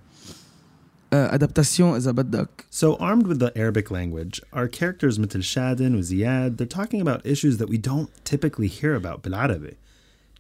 adaptation 1.14 1.80
إذا 1.80 2.10
بدك. 2.10 2.64
So 2.70 2.96
armed 2.96 3.26
with 3.26 3.38
the 3.38 3.52
Arabic 3.56 3.90
language, 3.90 4.40
our 4.52 4.68
characters 4.68 5.18
مثل 5.20 5.42
شادن 5.42 5.94
وزياد, 5.94 6.62
they're 6.62 6.78
talking 6.78 7.00
about 7.00 7.26
issues 7.26 7.58
that 7.58 7.68
we 7.68 7.76
don't 7.76 8.08
typically 8.24 8.68
hear 8.68 8.94
about 8.94 9.24
بالعربي. 9.24 9.76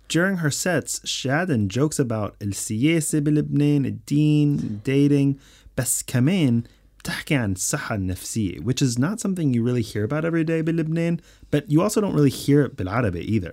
During 0.07 0.37
her 0.37 0.51
sets, 0.51 0.99
Shadden 0.99 1.67
jokes 1.67 1.99
about 1.99 2.35
السياسة 2.41 3.19
بلبنان, 3.19 3.85
الدين, 3.85 4.81
dating, 4.83 5.35
بس 5.77 6.03
كمان 6.03 6.63
بتحكي 6.99 7.35
عن 7.35 7.53
الصحة 7.53 7.95
النفسية, 7.95 8.59
which 8.59 8.81
is 8.81 8.97
not 8.97 9.19
something 9.19 9.53
you 9.53 9.63
really 9.63 9.81
hear 9.81 10.03
about 10.03 10.25
every 10.25 10.43
day 10.43 10.61
بلبنان, 10.61 11.19
but 11.51 11.69
you 11.69 11.81
also 11.81 12.01
don't 12.01 12.13
really 12.13 12.29
hear 12.29 12.61
it 12.61 12.75
بالعربي 12.75 13.21
either. 13.21 13.51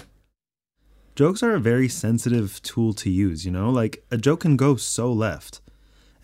Jokes 1.17 1.43
are 1.43 1.55
a 1.55 1.61
very 1.61 1.89
sensitive 1.89 2.61
tool 2.63 2.93
to 2.93 3.09
use, 3.09 3.45
you 3.45 3.53
know? 3.53 3.71
Like, 3.71 4.05
a 4.11 4.17
joke 4.17 4.41
can 4.41 4.57
go 4.57 4.75
so 4.75 5.13
left. 5.13 5.61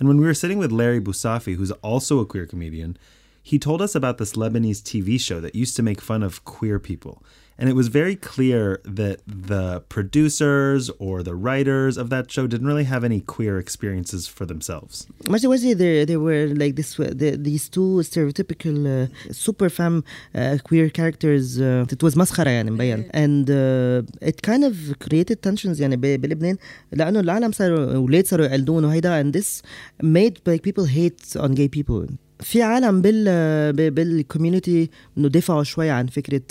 And 0.01 0.09
when 0.09 0.19
we 0.19 0.27
were 0.27 0.35
sitting 0.35 0.59
with 0.59 0.73
Larry 0.73 1.01
Bousafi, 1.01 1.55
who's 1.55 1.71
also 1.83 2.19
a 2.19 2.27
queer 2.27 2.47
comedian, 2.47 2.97
he 3.43 3.59
told 3.59 3.81
us 3.83 3.95
about 3.95 4.19
this 4.19 4.33
Lebanese 4.33 4.83
TV 4.83 5.21
show 5.21 5.41
that 5.41 5.55
used 5.55 5.77
to 5.77 5.83
make 5.83 6.01
fun 6.01 6.23
of 6.23 6.45
queer 6.45 6.79
people. 6.79 7.23
And 7.61 7.69
it 7.69 7.75
was 7.75 7.89
very 7.89 8.17
clear 8.17 8.81
that 8.87 9.21
the 9.27 9.83
producers 9.91 10.89
or 10.99 11.23
the 11.23 11.35
writers 11.35 11.99
of 11.99 12.09
that 12.09 12.33
show 12.33 12.47
didn't 12.47 12.67
really 12.67 12.85
have 12.85 13.05
any 13.05 13.21
queer 13.21 13.59
experiences 13.59 14.27
for 14.27 14.47
themselves. 14.47 15.07
Mostly, 15.29 15.75
there, 15.75 16.07
there 16.07 16.21
were 16.21 16.47
like 16.63 16.77
this, 16.77 16.95
the, 16.97 17.37
these 17.39 17.69
two 17.69 18.01
stereotypical 18.11 18.77
uh, 19.05 19.09
super 19.31 19.69
femme 19.69 20.03
uh, 20.35 20.57
queer 20.65 20.89
characters. 20.89 21.61
Uh, 21.61 21.85
it 21.91 22.03
was 22.03 22.15
مسخرة 22.15 22.49
يعني 22.49 22.71
مبين. 22.71 23.11
And 23.13 23.51
uh, 23.51 24.27
it 24.27 24.41
kind 24.41 24.65
of 24.65 24.99
created 24.99 25.43
tensions 25.43 25.81
يعني 25.81 25.97
بلبنان 25.97 26.57
لأنه 26.93 27.21
العالم 27.21 27.53
صاروا 27.53 27.95
أولاد 27.95 28.27
صاروا 28.27 28.47
يقلدون 28.47 28.85
وهيدا 28.85 29.21
and 29.21 29.35
this 29.35 29.63
made 30.03 30.41
like 30.47 30.63
people 30.63 30.87
hate 30.87 31.37
on 31.37 31.55
gay 31.55 31.69
people. 31.69 32.07
في 32.40 32.62
عالم 32.62 33.02
بال 33.02 33.92
بالكوميونتي 33.92 34.90
انه 35.18 35.28
دفعوا 35.28 35.64
شوي 35.64 35.90
عن 35.90 36.08
فكره 36.08 36.42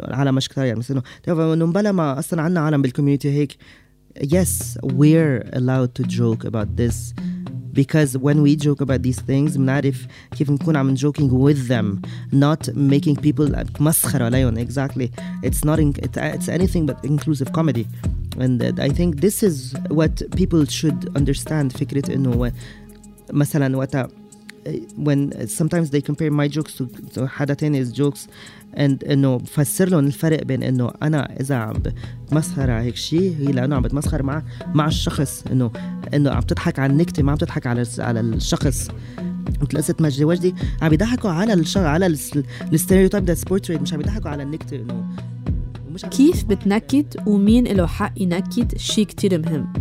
العالم 0.00 0.34
مش 0.34 0.48
كثير 0.48 0.64
يعني 0.64 0.78
مثلا 0.78 1.02
انه 1.28 1.66
مبلا 1.66 1.92
ما 1.92 2.18
أصلا 2.18 2.42
عندنا 2.42 2.60
عالم 2.60 2.82
بالكوميونتي 2.82 3.30
هيك 3.30 3.56
yes 4.20 4.78
we're 4.82 5.42
allowed 5.52 5.94
to 5.94 6.04
joke 6.04 6.44
about 6.44 6.76
this 6.76 7.14
because 7.72 8.16
when 8.16 8.42
we 8.42 8.54
joke 8.56 8.80
about 8.80 9.02
these 9.02 9.18
things 9.18 9.56
بنعرف 9.56 10.06
كيف 10.36 10.50
نكون 10.50 10.76
عم 10.76 10.96
joking 10.96 11.30
with 11.30 11.68
them 11.68 12.00
not 12.34 12.74
making 12.74 13.16
people 13.16 13.80
مسخرة 13.80 14.24
عليهم 14.24 14.66
exactly 14.66 15.08
it's 15.46 15.64
not 15.66 15.78
it's 15.78 16.48
anything 16.48 16.86
but 16.86 16.96
inclusive 17.04 17.52
comedy 17.52 17.86
and 18.38 18.62
I 18.80 18.88
think 18.88 19.20
this 19.20 19.42
is 19.42 19.74
what 19.90 20.22
people 20.36 20.64
should 20.64 21.16
understand 21.16 21.76
فكرة 21.76 22.14
انه 22.14 22.52
مثلا 23.32 23.76
وقتها 23.76 24.08
when 24.96 25.46
sometimes 25.46 25.90
they 25.90 26.00
compare 26.00 26.30
my 26.30 26.48
jokes 26.48 26.74
to, 26.78 26.86
to 27.14 27.26
حدا 27.26 27.54
تاني's 27.54 27.92
jokes 27.92 28.28
and 28.76 29.10
انه 29.10 29.36
بفسر 29.36 29.88
لهم 29.88 30.06
الفرق 30.06 30.42
بين 30.42 30.62
إنه 30.62 30.90
أنا 31.02 31.40
إذا 31.40 31.54
عم 31.54 31.82
بتمسخر 32.26 32.70
على 32.70 32.84
هيك 32.84 32.96
شيء 32.96 33.36
هي 33.38 33.52
لأنه 33.52 33.76
عم 33.76 33.82
بتمسخر 33.82 34.22
مع 34.22 34.42
مع 34.74 34.86
الشخص 34.86 35.44
إنه 35.52 35.70
إنه 36.14 36.30
عم 36.30 36.40
تضحك 36.40 36.78
على 36.78 36.92
النكتة 36.92 37.22
ما 37.22 37.32
عم 37.32 37.38
تضحك 37.38 37.66
على 37.66 37.84
على 37.98 38.20
الشخص. 38.20 38.88
مثل 39.62 39.78
قصه 39.78 39.94
مجدي 40.00 40.24
وجدي 40.24 40.54
عم 40.82 40.88
بيضحكوا 40.88 41.30
على 41.30 41.52
الش... 41.52 41.76
على 41.76 42.06
ال 42.72 42.77
stereotype 42.77 43.24
that's 43.24 43.44
portrayed 43.44 43.82
مش 43.82 43.92
عم 43.92 43.98
بيضحكوا 43.98 44.30
على 44.30 44.42
النكتة 44.42 44.76
إنه 44.76 45.04
كيف 46.10 46.44
بتنكت 46.44 47.16
ومين 47.26 47.64
له 47.64 47.86
حق 47.86 48.12
ينكت 48.16 48.78
شيء 48.78 49.06
كتير 49.06 49.38
مهم. 49.38 49.72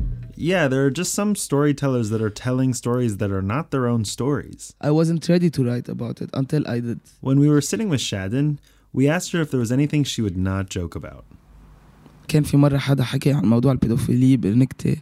yeah, 0.42 0.68
there 0.68 0.84
are 0.86 0.90
just 0.90 1.14
some 1.14 1.34
storytellers 1.34 2.10
that 2.10 2.22
are 2.22 2.30
telling 2.30 2.72
stories 2.74 3.16
that 3.16 3.30
are 3.30 3.42
not 3.42 3.70
their 3.70 3.86
own 3.86 4.04
stories. 4.04 4.74
I 4.80 4.90
wasn't 4.90 5.28
ready 5.28 5.50
to 5.50 5.64
write 5.64 5.88
about 5.88 6.20
it 6.22 6.30
until 6.32 6.66
I 6.68 6.80
did. 6.80 7.00
When 7.20 7.40
we 7.40 7.48
were 7.48 7.60
sitting 7.60 7.88
with 7.88 8.00
Shadin, 8.00 8.58
we 8.92 9.08
asked 9.08 9.32
her 9.32 9.40
if 9.40 9.50
there 9.50 9.60
was 9.60 9.72
anything 9.72 10.04
she 10.04 10.22
would 10.22 10.36
not 10.36 10.68
joke 10.70 10.94
about. 10.94 11.24
كان 12.28 12.42
في 12.42 12.56
مرة 12.56 12.78
حدا 12.78 13.04
حكي 13.04 13.32
عن 13.32 13.44
موضوع 13.44 13.72
البيدوفيلية 13.72 14.36
بنكتة 14.36 14.96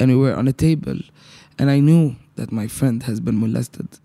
and 0.00 0.10
we 0.10 0.16
were 0.16 0.34
on 0.34 0.48
a 0.48 0.52
table 0.52 0.98
and 1.58 1.70
I 1.70 1.80
knew 1.80 2.16
that 2.36 2.52
my 2.52 2.66
friend 2.66 3.02
has 3.02 3.20
been 3.20 3.38
molested 3.38 3.98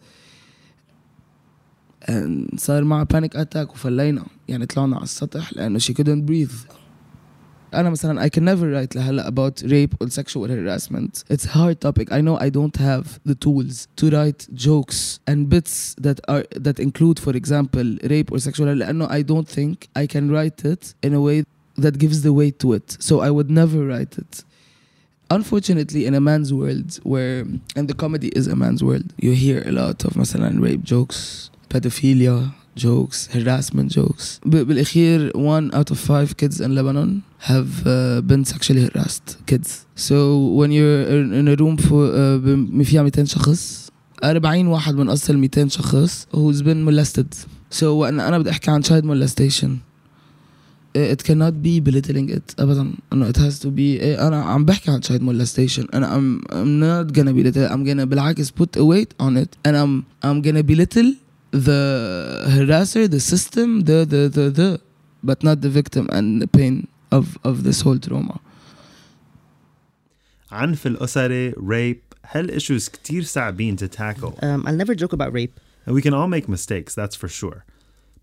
and 2.08 2.60
صار 2.60 2.84
معها 2.84 3.06
panic 3.06 3.36
attack 3.36 3.74
وفلينا 3.74 4.25
يعني 4.48 4.65
طلعنا 4.65 4.96
على 4.96 5.03
السطح 5.03 5.53
لأنه 5.53 5.80
she 5.80 5.94
couldn't 5.94 6.25
breathe 6.25 6.51
أنا 7.74 7.89
مثلا 7.89 8.22
I 8.22 8.30
can 8.30 8.44
never 8.44 8.70
write 8.72 8.96
لهلا 8.96 9.27
about 9.27 9.63
rape 9.63 9.96
or 10.00 10.10
sexual 10.10 10.48
harassment. 10.48 11.24
It's 11.30 11.46
a 11.46 11.50
hard 11.50 11.82
topic. 11.82 12.12
I 12.12 12.22
know 12.22 12.38
I 12.38 12.50
don't 12.50 12.77
have 12.77 13.20
the 13.25 13.36
tools 13.36 13.88
to 13.96 14.10
write 14.10 14.48
jokes 14.53 15.20
and 15.27 15.50
bits 15.50 15.96
that 16.00 16.20
are 16.27 16.46
that 16.56 16.80
include, 16.80 17.20
for 17.20 17.36
example, 17.36 17.98
rape 18.03 18.32
or 18.32 18.39
sexual. 18.39 18.68
لأنه 18.68 19.10
I 19.10 19.24
don't 19.24 19.48
think 19.48 19.89
I 19.96 20.06
can 20.08 20.32
write 20.32 20.63
it 20.65 20.94
in 21.01 21.13
a 21.13 21.22
way 21.22 21.46
that 21.77 21.98
gives 21.98 22.22
the 22.22 22.34
weight 22.34 22.60
to 22.60 22.74
it. 22.74 22.98
So 23.00 23.22
I 23.22 23.32
would 23.32 23.50
never 23.50 23.86
write 23.86 24.18
it. 24.18 24.44
Unfortunately, 25.32 26.06
in 26.06 26.13
a 26.13 26.22
man's 26.22 26.53
world, 26.53 27.00
where 27.03 27.39
and 27.75 27.88
the 27.88 27.96
comedy 27.96 28.27
is 28.39 28.46
a 28.46 28.56
man's 28.56 28.84
world, 28.84 29.13
you 29.18 29.32
hear 29.32 29.63
a 29.65 29.72
lot 29.72 30.06
of 30.06 30.13
مثلا 30.13 30.62
rape 30.62 30.84
jokes, 30.84 31.50
pedophilia 31.70 32.53
jokes, 32.78 33.28
harassment 33.35 33.90
jokes. 33.90 34.40
ب- 34.47 34.56
بالأخير, 34.66 35.32
one 35.37 35.70
out 35.75 35.90
of 35.90 35.99
five 35.99 36.37
kids 36.37 36.61
in 36.61 36.75
Lebanon 36.75 37.23
have 37.38 37.87
uh, 37.87 38.20
been 38.23 38.44
sexually 38.44 38.88
harassed. 38.88 39.37
Kids. 39.47 39.87
So 39.97 40.14
when 40.58 40.70
you're 40.73 41.02
in 41.40 41.49
a 41.49 41.56
room 41.56 41.76
for 41.76 42.04
uh, 42.06 42.85
فيها 42.85 43.02
200 43.02 43.25
شخص 43.25 43.88
40 44.25 44.66
واحد 44.66 44.94
من 44.94 45.08
أصل 45.08 45.37
200 45.37 45.68
شخص 45.68 46.26
who's 46.32 46.62
been 46.62 46.85
molested. 46.85 47.35
So 47.70 47.82
وأن 47.82 48.20
أنا 48.20 48.38
بدي 48.38 48.50
أحكي 48.50 48.70
عن 48.70 48.82
child 48.85 49.04
molestation 49.04 49.68
it 50.94 51.23
cannot 51.23 51.54
be 51.62 51.80
belittling 51.80 52.28
it 52.30 52.54
ابدا 52.58 52.92
انه 53.12 53.28
it 53.30 53.37
has 53.37 53.58
to 53.62 53.66
be 53.66 54.00
إيه 54.00 54.26
أنا 54.28 54.42
عم 54.42 54.64
بحكي 54.64 54.90
عن 54.90 55.00
child 55.02 55.20
molestation 55.23 55.87
أنا 55.94 56.16
I'm, 56.16 56.44
I'm 56.52 56.80
not 56.80 57.12
gonna 57.18 57.32
belittle 57.32 57.70
I'm 57.70 57.85
gonna 57.85 58.04
بالعكس 58.06 58.50
put 58.50 58.76
a 58.76 58.85
weight 58.85 59.14
on 59.20 59.37
it 59.37 59.56
and 59.68 59.76
I'm 59.76 60.04
I'm 60.25 60.42
gonna 60.42 60.62
belittle 60.62 61.14
the 61.51 61.82
harasser 62.56 63.03
the 63.10 63.20
system 63.20 63.68
the 63.89 63.98
the 64.13 64.22
the 64.38 64.46
the 64.60 64.70
but 65.24 65.44
not 65.44 65.62
the 65.62 65.70
victim 65.70 66.06
and 66.18 66.42
the 66.42 66.48
pain 66.48 66.88
of 67.12 67.38
of 67.44 67.56
this 67.63 67.82
whole 67.82 68.00
trauma 68.00 68.39
عنف 70.51 70.88
الأسري 70.88 71.51
rape 71.58 72.15
هالissues 72.25 72.89
كتير 72.89 73.24
صعبين 73.24 73.77
to 73.77 73.88
tackle 73.88 74.38
Um, 74.42 74.63
I'll 74.68 74.75
never 74.75 74.96
joke 74.96 75.13
about 75.13 75.34
rape. 75.34 75.60
and 75.86 75.94
we 75.96 76.01
can 76.01 76.13
all 76.13 76.27
make 76.27 76.48
mistakes 76.48 76.94
that's 76.96 77.15
for 77.15 77.27
sure 77.27 77.65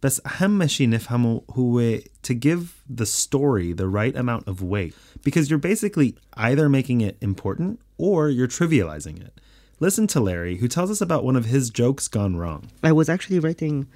بس 0.03 0.21
أهم 0.27 0.67
شيء 0.67 0.89
نفهمه 0.89 1.43
هو 1.51 1.99
to 2.23 2.35
give 2.35 2.83
the 2.89 3.05
story 3.07 3.73
the 3.73 3.87
right 3.89 4.17
amount 4.17 4.49
of 4.49 4.63
weight 4.63 4.95
because 5.23 5.51
you're 5.51 5.59
basically 5.59 6.15
either 6.35 6.69
making 6.69 7.01
it 7.03 7.17
important 7.21 7.79
or 7.99 8.31
you're 8.31 8.49
trivializing 8.49 9.21
it. 9.21 9.35
Listen 9.83 10.07
to 10.15 10.21
Larry 10.21 10.57
who 10.61 10.69
tells 10.69 10.91
us 10.91 11.01
about 11.01 11.25
one 11.25 11.37
of 11.37 11.47
his 11.47 11.71
jokes 11.71 12.07
gone 12.07 12.37
wrong. 12.37 12.63
I 12.83 12.93
was 12.93 13.09
actually 13.09 13.39
writing 13.39 13.87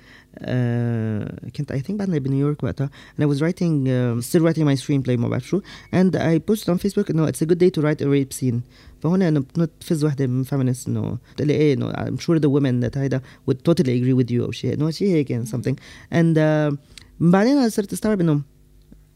uh, 0.41 1.51
كنت 1.57 1.73
I 1.73 1.81
think 1.81 1.99
بعدنا 1.99 2.19
بنيو 2.19 2.47
يورك 2.47 2.65
وقتها 2.65 2.91
and 3.17 3.25
I 3.25 3.27
was 3.27 3.43
writing 3.43 3.89
um, 3.89 4.23
still 4.23 4.41
writing 4.41 4.65
my 4.65 4.75
screenplay 4.75 5.19
ما 5.19 5.29
بعرف 5.29 5.47
شو 5.47 5.61
and 5.93 6.17
I 6.17 6.39
posted 6.39 6.69
on 6.69 6.79
Facebook 6.79 7.11
انه 7.11 7.31
it's 7.31 7.43
a 7.43 7.47
good 7.47 7.59
day 7.59 7.71
to 7.71 7.83
write 7.83 8.01
a 8.01 8.09
rape 8.09 8.33
scene 8.33 8.61
فهون 9.03 9.23
انه 9.23 9.41
بتنط 9.41 9.71
فز 9.81 10.05
وحده 10.05 10.27
من 10.27 10.45
feminist 10.45 10.89
انه 10.89 11.19
بتقول 11.35 11.49
لي 11.49 11.55
ايه 11.55 11.75
انه 11.75 11.93
I'm 11.93 12.19
sure 12.19 12.39
the 12.39 12.49
women 12.49 12.87
that 12.87 12.99
هيدا 12.99 13.21
would 13.51 13.57
totally 13.57 14.01
agree 14.01 14.25
with 14.25 14.31
you 14.31 14.41
او 14.43 14.51
شيء 14.51 14.75
انه 14.75 14.91
شيء 14.91 15.09
هيك 15.09 15.33
and 15.33 15.49
something 15.49 15.75
and 16.13 16.37
uh, 16.37 16.77
بعدين 17.21 17.57
أنا 17.57 17.69
صرت 17.69 17.93
استوعب 17.93 18.21
انه 18.21 18.41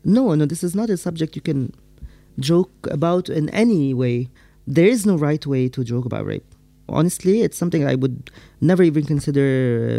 no 0.06 0.34
no 0.36 0.46
this 0.46 0.62
is 0.68 0.74
not 0.74 0.90
a 0.90 0.96
subject 0.96 1.36
you 1.36 1.42
can 1.50 1.70
joke 2.40 2.90
about 2.90 3.28
in 3.28 3.48
any 3.48 3.94
way 3.94 4.28
there 4.76 4.88
is 4.94 5.06
no 5.06 5.16
right 5.16 5.46
way 5.46 5.68
to 5.68 5.82
joke 5.82 6.04
about 6.04 6.26
rape 6.26 6.51
honestly 6.88 7.42
it's 7.42 7.58
something 7.62 7.82
I 7.84 7.94
would 7.94 8.30
never 8.60 8.82
even 8.82 9.04
consider 9.04 9.44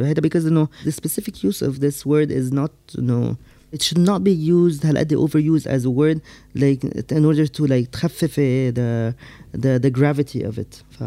هذا 0.06 0.22
because 0.22 0.44
you 0.46 0.52
know 0.52 0.70
the 0.86 0.92
specific 0.92 1.44
use 1.44 1.62
of 1.62 1.80
this 1.80 2.06
word 2.06 2.32
is 2.32 2.52
not 2.52 2.72
you 2.98 3.04
know 3.04 3.38
it 3.72 3.82
should 3.84 4.00
not 4.00 4.24
be 4.24 4.32
used 4.32 4.86
هالقد 4.86 5.14
overused 5.14 5.68
as 5.68 5.86
a 5.86 5.90
word 5.90 6.22
like 6.56 6.84
in 7.12 7.26
order 7.26 7.46
to 7.48 7.68
like 7.68 7.92
تخفف 7.92 8.36
the 8.74 9.14
the 9.54 9.80
the 9.80 9.90
gravity 9.92 10.42
of 10.44 10.58
it 10.58 10.84
ف 10.90 11.04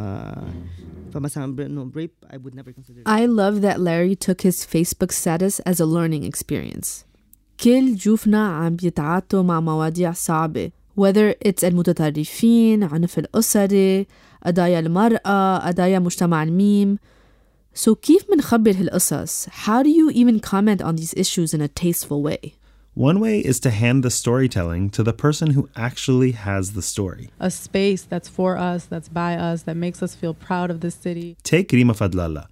فمثلا 1.15 1.57
ب- 1.57 1.61
no 1.61 1.91
rape 1.95 2.27
I 2.31 2.37
would 2.37 2.55
never 2.55 2.73
consider 2.73 3.03
I 3.07 3.27
love 3.27 3.61
that 3.63 3.81
Larry 3.81 4.17
took 4.17 4.41
his 4.43 4.65
Facebook 4.75 5.13
status 5.13 5.61
as 5.61 5.81
a 5.81 5.87
learning 5.87 6.25
experience. 6.25 7.05
كل 7.65 7.95
جوفنا 7.97 8.47
عم 8.49 8.77
بيتعاطوا 8.77 9.43
مع 9.43 9.61
مواضيع 9.61 10.13
صعبة 10.13 10.71
whether 11.01 11.35
it's 11.49 11.65
المتطرفين 11.65 12.83
عنف 12.85 13.19
الأسري 13.19 14.07
قضايا 14.47 14.79
المرأة 14.79 15.59
قضايا 15.59 15.99
مجتمع 15.99 16.43
الميم 16.43 16.99
So 17.75 17.95
كيف 17.95 18.25
منخبر 18.31 18.73
هالقصص؟ 18.73 19.49
How 19.49 19.83
do 19.83 19.89
you 19.89 20.11
even 20.11 20.41
comment 20.41 20.83
on 20.83 20.97
these 20.97 21.15
issues 21.15 21.55
in 21.55 21.61
a 21.61 21.69
tasteful 21.69 22.23
way? 22.23 22.55
One 22.95 23.21
way 23.21 23.39
is 23.39 23.59
to 23.61 23.71
hand 23.71 24.03
the 24.03 24.11
storytelling 24.11 24.91
to 24.91 25.03
the 25.03 25.15
person 25.15 25.53
who 25.53 25.71
actually 25.75 26.33
has 26.33 26.73
the 26.73 26.83
story. 26.83 27.31
A 27.41 27.51
space 27.51 28.03
that's 28.03 28.29
for 28.29 28.59
us, 28.59 28.85
that's 28.85 29.09
by 29.09 29.35
us, 29.35 29.63
that 29.63 29.77
makes 29.77 30.03
us 30.03 30.15
feel 30.15 30.35
proud 30.35 30.71
of 30.71 30.81
this 30.81 30.95
city. 30.95 31.39
Take 31.43 31.73
Rima 31.73 31.95
Fadlallah. 31.95 32.49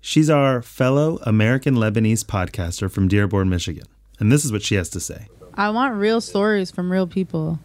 She's 0.00 0.28
our 0.28 0.62
fellow 0.62 1.20
American 1.22 1.76
Lebanese 1.76 2.24
podcaster 2.24 2.90
from 2.90 3.06
Dearborn, 3.06 3.48
Michigan. 3.48 3.86
And 4.18 4.32
this 4.32 4.44
is 4.44 4.50
what 4.50 4.62
she 4.62 4.74
has 4.74 4.88
to 4.90 5.00
say. 5.00 5.28
I 5.54 5.70
want 5.70 5.94
real 5.94 6.20
stories 6.20 6.72
from 6.72 6.90
real 6.90 7.06
people. 7.06 7.60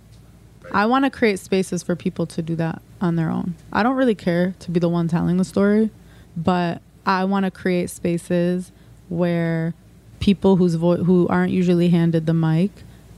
I 0.73 0.87
want 0.87 1.05
to 1.05 1.11
create 1.11 1.39
spaces 1.39 1.83
for 1.83 1.95
people 1.95 2.27
to 2.27 2.43
do 2.43 2.57
that 2.57 2.83
on 3.01 3.17
their 3.17 3.31
own. 3.31 3.55
I 3.73 3.83
don't 3.83 3.97
really 3.97 4.15
care 4.15 4.55
to 4.61 4.71
be 4.71 4.81
the 4.81 4.89
one 4.89 5.09
telling 5.09 5.37
the 5.37 5.45
story, 5.45 5.91
but 6.37 6.81
I 7.07 7.25
want 7.25 7.45
to 7.45 7.51
create 7.51 7.91
spaces 7.91 8.73
where 9.09 9.75
people 10.21 10.57
whose 10.57 10.75
vo- 10.77 11.05
who 11.05 11.29
aren't 11.29 11.53
usually 11.53 11.91
handed 11.91 12.27
the 12.27 12.35
mic 12.35 12.71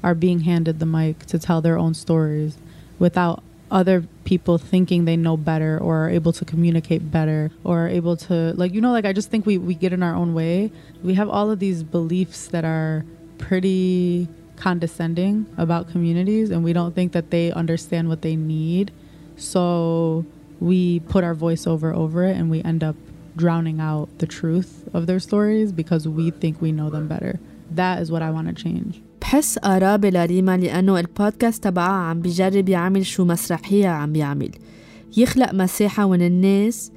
are 0.03 0.15
being 0.15 0.41
handed 0.41 0.81
the 0.81 0.87
mic 0.87 1.25
to 1.27 1.39
tell 1.39 1.61
their 1.61 1.79
own 1.79 1.95
stories 1.95 2.59
without 2.99 3.43
other 3.71 4.05
people 4.25 4.59
thinking 4.59 5.05
they 5.05 5.17
know 5.17 5.37
better 5.37 5.79
or 5.79 6.07
are 6.07 6.11
able 6.11 6.33
to 6.33 6.45
communicate 6.45 7.11
better 7.11 7.51
or 7.65 7.87
are 7.87 7.89
able 7.89 8.17
to 8.17 8.53
like 8.57 8.73
you 8.73 8.81
know 8.81 8.93
like 8.93 9.05
I 9.05 9.13
just 9.13 9.31
think 9.31 9.45
we 9.45 9.59
we 9.59 9.75
get 9.75 9.93
in 9.93 10.03
our 10.03 10.15
own 10.15 10.35
way. 10.35 10.71
We 11.03 11.15
have 11.15 11.29
all 11.29 11.51
of 11.51 11.59
these 11.59 11.83
beliefs 11.83 12.49
that 12.49 12.65
are 12.65 13.05
pretty 13.39 14.29
condescending 14.56 15.46
about 15.58 15.90
communities 15.90 16.52
and 16.52 16.64
we 16.64 16.74
don't 16.74 16.94
think 16.94 17.12
that 17.14 17.32
they 17.32 17.52
understand 17.52 18.08
what 18.10 18.22
they 18.22 18.36
need. 18.36 18.92
So 19.38 20.26
we 20.60 21.00
put 21.14 21.24
our 21.24 21.34
voice 21.34 21.66
over 21.66 21.94
over 21.94 22.24
it 22.26 22.36
and 22.38 22.50
we 22.50 22.62
end 22.64 22.84
up 22.84 22.96
drowning 23.36 23.80
out 23.80 24.08
the 24.20 24.28
truth 24.28 24.88
of 24.94 25.08
their 25.08 25.20
stories 25.20 25.72
because 25.72 26.08
we 26.08 26.32
think 26.32 26.62
we 26.62 26.72
know 26.72 26.90
them 26.90 27.08
better. 27.08 27.40
That 27.72 28.02
is 28.02 28.12
what 28.12 28.22
I 28.22 28.30
want 28.32 28.48
to 28.48 28.54
change. 28.54 29.02
بحس 29.22 29.60
قرابة 29.60 30.10
لريما 30.10 30.58
لأنه 30.58 31.00
البودكاست 31.00 31.64
تبعها 31.64 32.10
عم 32.10 32.22
بيجرب 32.22 32.70
يعمل 32.70 33.06
شو 33.06 33.26
مسرحية 33.26 33.88
عم 33.88 34.14
بيعمل 34.14 34.50
يخلق 35.18 35.54
مساحة 35.54 36.06
وين 36.06 36.22
الناس 36.22 36.92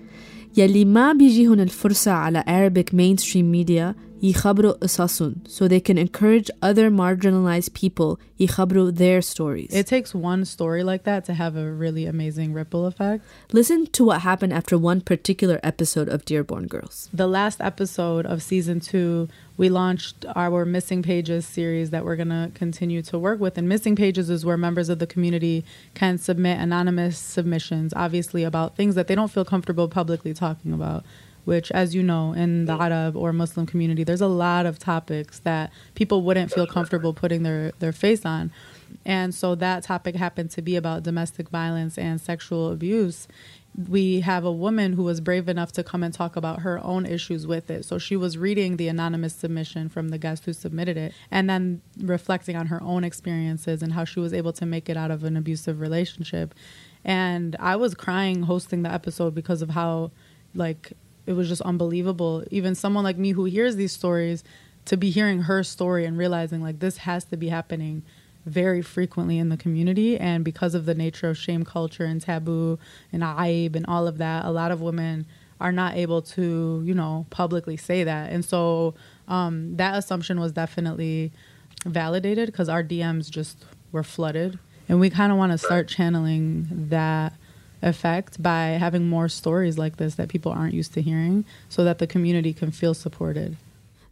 يلي 0.56 0.84
ما 0.84 1.12
بيجيهن 1.12 1.60
الفرصة 1.60 2.10
على 2.10 2.42
Arabic 2.42 2.92
mainstream 2.92 3.52
media 3.52 3.94
يخبروا 4.24 4.72
قصصهم 4.72 5.34
so 5.46 5.68
they 5.68 5.80
can 5.80 5.98
encourage 5.98 6.50
other 6.62 6.90
marginalized 6.90 7.74
people 7.74 8.18
يخبروا 8.40 8.96
their 8.96 9.20
stories. 9.20 9.68
It 9.70 9.86
takes 9.86 10.14
one 10.14 10.44
story 10.46 10.82
like 10.82 11.04
that 11.04 11.24
to 11.26 11.34
have 11.34 11.56
a 11.56 11.70
really 11.70 12.06
amazing 12.06 12.54
ripple 12.54 12.86
effect. 12.86 13.22
Listen 13.52 13.86
to 13.88 14.04
what 14.04 14.22
happened 14.22 14.52
after 14.52 14.78
one 14.78 15.00
particular 15.02 15.60
episode 15.62 16.08
of 16.08 16.24
Dearborn 16.24 16.66
Girls. 16.68 17.10
The 17.12 17.26
last 17.26 17.60
episode 17.60 18.24
of 18.24 18.42
season 18.42 18.80
two, 18.80 19.28
we 19.58 19.68
launched 19.68 20.24
our 20.34 20.64
Missing 20.64 21.02
Pages 21.02 21.44
series 21.46 21.90
that 21.90 22.04
we're 22.04 22.16
going 22.16 22.28
to 22.28 22.50
continue 22.54 23.02
to 23.02 23.18
work 23.18 23.40
with. 23.40 23.58
And 23.58 23.68
Missing 23.68 23.96
Pages 23.96 24.30
is 24.30 24.44
where 24.44 24.56
members 24.56 24.88
of 24.88 24.98
the 25.00 25.06
community 25.06 25.64
can 25.94 26.16
submit 26.18 26.58
anonymous 26.58 27.18
submissions, 27.18 27.92
obviously, 27.94 28.42
about 28.42 28.74
things 28.74 28.94
that 28.94 29.06
they 29.06 29.14
don't 29.14 29.30
feel 29.30 29.44
comfortable 29.44 29.86
publicly 29.86 30.32
talking 30.32 30.72
about. 30.72 31.04
Which, 31.49 31.71
as 31.71 31.95
you 31.95 32.03
know, 32.03 32.33
in 32.33 32.65
the 32.65 32.73
Arab 32.73 33.17
or 33.17 33.33
Muslim 33.33 33.65
community, 33.65 34.03
there's 34.03 34.21
a 34.21 34.27
lot 34.27 34.67
of 34.67 34.77
topics 34.77 35.39
that 35.39 35.71
people 35.95 36.21
wouldn't 36.21 36.53
feel 36.53 36.67
comfortable 36.67 37.11
putting 37.11 37.41
their, 37.41 37.71
their 37.79 37.91
face 37.91 38.23
on. 38.23 38.51
And 39.03 39.33
so 39.33 39.55
that 39.55 39.81
topic 39.81 40.15
happened 40.15 40.51
to 40.51 40.61
be 40.61 40.75
about 40.75 41.01
domestic 41.01 41.49
violence 41.49 41.97
and 41.97 42.21
sexual 42.21 42.71
abuse 42.71 43.27
we 43.87 44.21
have 44.21 44.43
a 44.43 44.51
woman 44.51 44.93
who 44.93 45.03
was 45.03 45.21
brave 45.21 45.47
enough 45.47 45.71
to 45.73 45.83
come 45.83 46.03
and 46.03 46.13
talk 46.13 46.35
about 46.35 46.61
her 46.61 46.83
own 46.83 47.05
issues 47.05 47.47
with 47.47 47.69
it. 47.69 47.85
So 47.85 47.97
she 47.97 48.15
was 48.15 48.37
reading 48.37 48.77
the 48.77 48.87
anonymous 48.87 49.33
submission 49.33 49.89
from 49.89 50.09
the 50.09 50.17
guest 50.17 50.45
who 50.45 50.53
submitted 50.53 50.97
it 50.97 51.13
and 51.31 51.49
then 51.49 51.81
reflecting 51.97 52.55
on 52.55 52.67
her 52.67 52.81
own 52.83 53.03
experiences 53.03 53.81
and 53.81 53.93
how 53.93 54.03
she 54.03 54.19
was 54.19 54.33
able 54.33 54.53
to 54.53 54.65
make 54.65 54.89
it 54.89 54.97
out 54.97 55.11
of 55.11 55.23
an 55.23 55.37
abusive 55.37 55.79
relationship. 55.79 56.53
And 57.05 57.55
I 57.59 57.75
was 57.75 57.93
crying 57.93 58.43
hosting 58.43 58.81
the 58.81 58.91
episode 58.91 59.33
because 59.33 59.61
of 59.61 59.69
how, 59.69 60.11
like, 60.53 60.93
it 61.29 61.33
was 61.33 61.47
just 61.47 61.61
unbelievable. 61.61 62.43
Even 62.51 62.75
someone 62.75 63.03
like 63.03 63.17
me 63.17 63.31
who 63.31 63.45
hears 63.45 63.75
these 63.75 63.91
stories, 63.91 64.43
to 64.85 64.97
be 64.97 65.11
hearing 65.11 65.43
her 65.43 65.63
story 65.63 66.05
and 66.05 66.17
realizing, 66.17 66.61
like, 66.61 66.79
this 66.79 66.97
has 66.97 67.23
to 67.25 67.37
be 67.37 67.49
happening 67.49 68.01
very 68.45 68.81
frequently 68.81 69.37
in 69.37 69.49
the 69.49 69.57
community 69.57 70.17
and 70.17 70.43
because 70.43 70.73
of 70.73 70.85
the 70.85 70.95
nature 70.95 71.29
of 71.29 71.37
shame 71.37 71.63
culture 71.63 72.05
and 72.05 72.21
taboo 72.21 72.79
and 73.11 73.21
aib 73.21 73.75
and 73.75 73.85
all 73.85 74.07
of 74.07 74.17
that 74.17 74.45
a 74.45 74.49
lot 74.49 74.71
of 74.71 74.81
women 74.81 75.25
are 75.59 75.73
not 75.73 75.95
able 75.95 76.21
to 76.21 76.81
you 76.85 76.93
know 76.93 77.27
publicly 77.29 77.75
say 77.75 78.03
that 78.03 78.31
and 78.31 78.45
so 78.45 78.95
um, 79.27 79.75
that 79.75 79.95
assumption 79.95 80.39
was 80.39 80.53
definitely 80.53 81.31
validated 81.85 82.47
because 82.47 82.69
our 82.69 82.81
dms 82.81 83.29
just 83.29 83.65
were 83.91 84.03
flooded. 84.03 84.59
And 84.87 84.99
we 84.99 85.09
kind 85.09 85.31
of 85.31 85.37
want 85.37 85.51
to 85.51 85.57
start 85.57 85.87
channeling 85.87 86.67
that 86.89 87.33
effect 87.82 88.42
by 88.42 88.78
having 88.84 89.08
more 89.08 89.28
stories 89.28 89.76
like 89.78 89.96
this 89.96 90.14
that 90.14 90.28
people 90.28 90.52
aren't 90.52 90.74
used 90.74 90.94
to 90.94 91.02
hearing 91.02 91.44
so 91.68 91.84
that 91.84 91.98
the 91.98 92.06
community 92.06 92.52
can 92.52 92.70
feel 92.70 92.94
supported. 92.94 93.56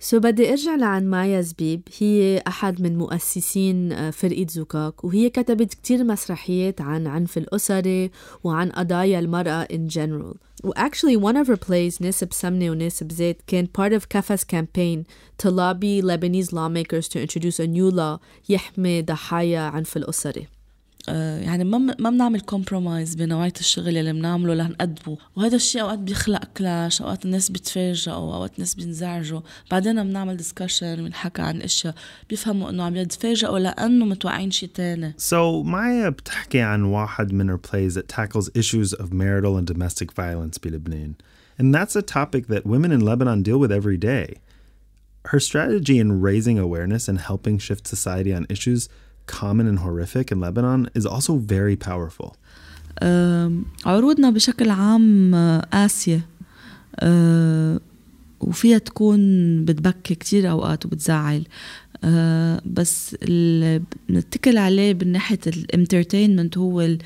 سو 0.02 0.18
so 0.18 0.20
بدي 0.20 0.50
ارجع 0.50 0.74
لعن 0.74 1.10
مايا 1.10 1.40
زبيب 1.40 1.82
هي 1.98 2.42
احد 2.46 2.80
من 2.80 2.98
مؤسسين 2.98 3.92
آه، 3.92 4.10
فرقة 4.10 4.46
زوكاك 4.50 5.04
وهي 5.04 5.30
كتبت 5.30 5.74
كتير 5.74 6.04
مسرحيات 6.04 6.80
عن 6.80 7.06
عنف 7.06 7.38
الاسري 7.38 8.10
وعن 8.44 8.70
قضايا 8.70 9.18
المرأة 9.18 9.68
in 9.72 9.92
general 9.94 10.36
و 10.64 10.72
actually 10.72 11.16
one 11.16 11.36
of 11.36 11.48
her 11.48 11.56
plays 11.56 12.00
ناسب 12.00 12.32
سمنة 12.32 12.70
وناسب 12.70 13.12
زيت 13.12 13.42
كان 13.46 13.68
part 13.78 13.92
of 13.92 14.08
كافا's 14.08 14.44
campaign 14.44 15.04
to 15.42 15.50
lobby 15.50 16.02
Lebanese 16.02 16.52
lawmakers 16.52 17.08
to 17.08 17.20
introduce 17.20 17.60
a 17.60 17.66
new 17.66 17.90
law 17.90 18.20
يحمي 18.48 19.02
ضحايا 19.02 19.60
عنف 19.60 19.96
الاسري 19.96 20.40
آه، 20.40 20.55
يعني 21.07 21.63
ما 21.63 21.77
ما 21.99 22.09
بنعمل 22.09 22.41
compromise 22.41 23.15
بنوعيه 23.15 23.53
الشغل 23.59 23.97
اللي 23.97 24.13
بنعمله 24.13 24.53
لنقدمه 24.53 25.17
وهذا 25.35 25.55
الشيء 25.55 25.81
أوقات 25.81 25.99
بيخلق 25.99 26.43
clash 26.57 27.01
أوقات 27.01 27.25
الناس 27.25 27.49
بتفاجئوا 27.49 28.15
أوقات 28.15 28.53
الناس 28.55 28.75
بينزعجوا 28.75 29.41
بعدين 29.71 30.03
بنعمل 30.03 30.37
ديسكشن 30.37 30.95
بنحكى 30.95 31.41
عن 31.41 31.61
إشياء 31.61 31.95
بيفهموا 32.29 32.69
إنه 32.69 32.83
عم 32.83 32.95
يتفاجئوا 32.95 33.59
لأنه 33.59 34.05
متوقعين 34.05 34.51
شيء 34.51 34.69
تاني 34.73 35.13
So 35.17 35.63
Maya 35.65 36.09
بتحكي 36.09 36.61
عن 36.61 36.83
واحد 36.83 37.33
من 37.33 37.49
her 37.49 37.57
plays 37.57 37.93
that 37.95 38.07
tackles 38.07 38.49
issues 38.55 38.93
of 38.93 39.13
marital 39.13 39.57
and 39.57 39.67
domestic 39.67 40.11
violence 40.11 40.57
بلبنان. 40.57 41.13
And 41.59 41.73
that's 41.73 41.95
a 41.95 42.01
topic 42.01 42.47
that 42.47 42.65
women 42.65 42.91
in 42.91 43.01
Lebanon 43.01 43.41
deal 43.41 43.57
with 43.57 43.71
every 43.71 43.97
day. 43.97 44.27
Her 45.25 45.39
strategy 45.39 45.97
in 45.99 46.21
raising 46.21 46.57
awareness 46.59 47.07
and 47.09 47.19
helping 47.19 47.57
shift 47.57 47.87
society 47.87 48.31
on 48.33 48.45
issues 48.49 48.87
common 49.27 49.67
and 49.67 49.79
horrific 49.79 50.31
in 50.31 50.39
Lebanon 50.39 50.89
is 50.95 51.05
also 51.05 51.33
very 51.35 51.75
powerful. 51.75 52.35
عروضنا 53.85 54.29
بشكل 54.29 54.69
عام 54.69 55.35
قاسية. 55.73 56.25
آه، 56.99 57.79
وفيها 58.39 58.77
تكون 58.77 59.19
بتبكي 59.65 60.15
كتير 60.15 60.49
أوقات 60.49 60.85
وبتزعل. 60.85 61.43
آه، 62.03 62.61
بس 62.65 63.15
اللي 63.23 63.81
بنتكل 64.09 64.57
عليه 64.57 64.93
من 64.93 65.11
ناحية 65.11 65.39
ال 65.47 65.55
entertainment 65.55 66.57
هو 66.57 66.97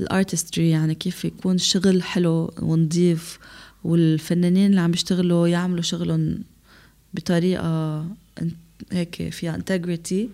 ال 0.00 0.08
artistry 0.08 0.70
يعني 0.70 0.94
كيف 0.94 1.24
يكون 1.24 1.54
الشغل 1.54 2.02
حلو 2.02 2.52
ونظيف 2.62 3.38
والفنانين 3.84 4.70
اللي 4.70 4.80
عم 4.80 4.90
بيشتغلوا 4.90 5.48
يعملوا 5.48 5.82
شغلهم 5.82 6.38
بطريقة 7.14 8.04
هيك 8.92 9.28
فيها 9.30 9.54
integrity 9.54 10.28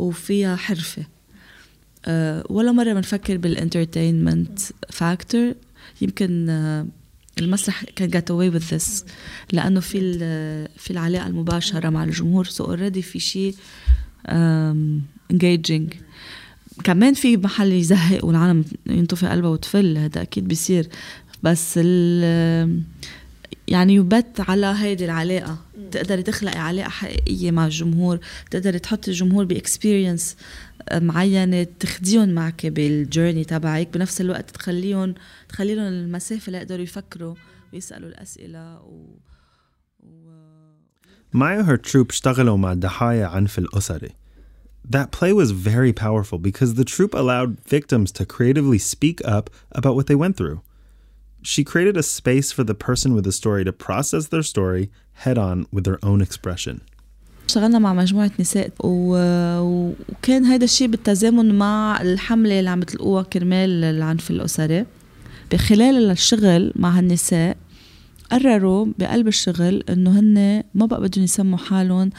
وفيها 0.00 0.56
حرفة. 0.56 1.06
أه 2.06 2.44
ولا 2.48 2.72
مرة 2.72 2.92
بنفكر 2.92 3.36
بال 3.36 3.52
entertainment 3.52 4.58
factor 4.90 5.54
يمكن 6.00 6.48
أه 6.48 6.86
المسرح 7.38 7.84
كان 7.84 8.10
get 8.10 8.24
away 8.24 8.60
with 8.60 8.74
لأنه 9.52 9.80
في 9.80 10.18
في 10.76 10.90
العلاقة 10.90 11.26
المباشرة 11.26 11.88
مع 11.88 12.04
الجمهور. 12.04 12.44
so 12.44 12.64
already 12.64 13.02
في 13.02 13.20
شيء 13.20 13.54
engaging. 15.32 15.94
كمان 16.84 17.14
في 17.14 17.36
محل 17.36 17.72
يزهق 17.72 18.24
والعالم 18.24 18.64
ينطفي 18.86 19.26
قلبها 19.26 19.50
وتفل 19.50 19.98
هذا 19.98 20.22
أكيد 20.22 20.48
بيصير. 20.48 20.88
بس 21.42 21.74
ال 21.76 22.82
يعني 23.70 23.94
يبت 23.94 24.40
على 24.40 24.66
هيدي 24.66 25.04
العلاقة 25.04 25.58
تقدري 25.90 26.22
تخلقي 26.22 26.58
علاقة 26.58 26.88
حقيقية 26.88 27.50
مع 27.50 27.66
الجمهور 27.66 28.18
تقدري 28.50 28.78
تحطي 28.78 29.10
الجمهور 29.10 29.44
ب 29.44 29.52
experience 29.52 30.36
معينة 30.94 31.66
تخديهم 31.80 32.28
معك 32.28 32.66
بالجيرني 32.66 33.44
تبعك 33.44 33.88
بنفس 33.94 34.20
الوقت 34.20 34.50
تخليهم 34.50 35.14
تخلي 35.48 35.74
لهم 35.74 35.86
المسافة 35.86 36.52
ليقدروا 36.52 36.82
يفكروا 36.82 37.34
ويسألوا 37.72 38.08
الأسئلة 38.08 38.80
و... 38.80 39.06
و... 40.00 40.30
Maya 41.32 41.62
her 41.62 41.76
troupe 41.76 42.10
اشتغلوا 42.10 42.56
مع 42.56 42.74
ضحايا 42.74 43.26
عنف 43.26 43.58
الأسري. 43.58 44.10
That 44.88 45.12
play 45.12 45.32
was 45.32 45.50
very 45.52 45.92
powerful 45.92 46.38
because 46.38 46.74
the 46.74 46.84
troupe 46.84 47.14
allowed 47.14 47.60
victims 47.60 48.10
to 48.12 48.26
creatively 48.26 48.78
speak 48.78 49.20
up 49.24 49.50
about 49.70 49.94
what 49.94 50.06
they 50.08 50.16
went 50.16 50.36
through. 50.36 50.60
She 51.42 51.64
created 51.64 51.96
a 51.96 52.02
space 52.02 52.52
for 52.52 52.64
the 52.64 52.74
person 52.74 53.14
with 53.14 53.24
the 53.24 53.32
story 53.32 53.64
to 53.64 53.72
process 53.72 54.28
their 54.28 54.42
story 54.42 54.90
head 55.24 55.38
on 55.38 55.66
with 55.72 55.84
their 55.84 55.98
own 56.02 56.20
expression. 56.20 56.80
اشتغلنا 57.48 57.78
مع 57.78 57.94
مجموعة 57.94 58.30
نساء 58.40 58.70
و... 58.80 59.16
وكان 59.60 60.44
هذا 60.44 60.64
الشيء 60.64 60.88
بالتزامن 60.88 61.58
مع 61.58 62.02
الحملة 62.02 62.58
اللي 62.58 62.70
عم 62.70 62.82
تلقوها 62.82 63.22
كرمال 63.22 63.84
العنف 63.84 64.30
الأسري. 64.30 64.86
بخلال 65.52 66.10
الشغل 66.10 66.72
مع 66.76 66.98
هالنساء 66.98 67.56
قرروا 68.32 68.86
بقلب 68.98 69.28
الشغل 69.28 69.84
إنه 69.88 70.20
هن 70.20 70.62
ما 70.74 70.86
بقى 70.86 71.00
بدهم 71.00 71.24
يسموا 71.24 71.58
حالهم 71.58 72.10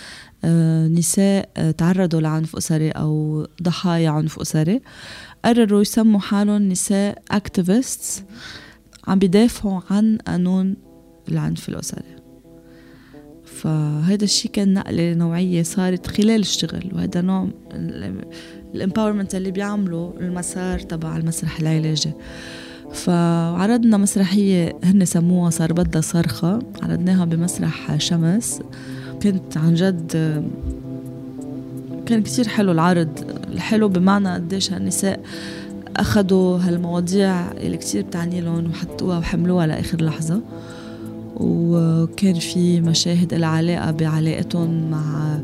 آه، 0.43 0.87
نساء 0.87 1.49
آه، 1.57 1.71
تعرضوا 1.71 2.21
لعنف 2.21 2.55
أسري 2.55 2.91
أو 2.91 3.47
ضحايا 3.63 4.09
عنف 4.09 4.39
أسري. 4.39 4.81
قرروا 5.45 5.81
يسموا 5.81 6.19
حالهم 6.19 6.69
نساء 6.69 7.21
اكتيفيستس 7.31 8.23
عم 9.07 9.19
بيدافعوا 9.19 9.79
عن 9.89 10.17
قانون 10.27 10.75
العنف 11.29 11.69
الاسري 11.69 12.15
فهذا 13.45 14.23
الشيء 14.23 14.51
كان 14.51 14.73
نقلة 14.73 15.13
نوعية 15.13 15.63
صارت 15.63 16.07
خلال 16.07 16.39
الشغل 16.39 16.91
وهذا 16.93 17.21
نوع 17.21 17.47
الامباورمنت 18.73 19.35
اللي 19.35 19.51
بيعمله 19.51 20.13
المسار 20.19 20.79
تبع 20.79 21.17
المسرح 21.17 21.59
العلاجي. 21.59 22.11
فعرضنا 22.93 23.97
مسرحية 23.97 24.79
هن 24.83 25.05
سموها 25.05 25.49
صار 25.49 25.73
بدها 25.73 26.01
صرخة 26.01 26.59
عرضناها 26.83 27.25
بمسرح 27.25 27.97
شمس. 27.97 28.59
كنت 29.23 29.57
عن 29.57 29.73
جد 29.73 30.11
كان 32.05 32.23
كتير 32.23 32.47
حلو 32.47 32.71
العرض 32.71 33.09
الحلو 33.51 33.87
بمعنى 33.89 34.33
قديش 34.33 34.73
هالنساء 34.73 35.19
أخدوا 35.97 36.57
هالمواضيع 36.57 37.51
اللي 37.51 37.77
كتير 37.77 38.01
بتعني 38.03 38.41
لهم 38.41 38.69
وحطوها 38.69 39.17
وحملوها 39.17 39.67
لآخر 39.67 40.03
لحظة. 40.03 40.41
وكان 41.35 42.33
في 42.33 42.81
مشاهد 42.81 43.33
لها 43.33 43.49
علاقة 43.49 43.91
بعلاقتهم 43.91 44.91
مع 44.91 45.39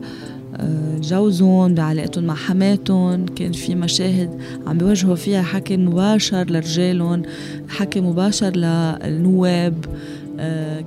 آه، 0.56 0.98
جوزهم 1.02 1.76
بعلاقتهم 1.76 2.24
مع 2.24 2.36
حماتهم. 2.36 3.26
كان 3.26 3.52
في 3.52 3.76
مشاهد 3.76 4.40
عم 4.68 4.78
بيوجهوا 4.78 5.16
فيها 5.16 5.42
حكي 5.42 5.78
مباشر 5.78 6.44
لرجالهم 6.50 7.22
حكي 7.70 8.02
مباشر 8.02 8.56
للنواب. 8.56 9.86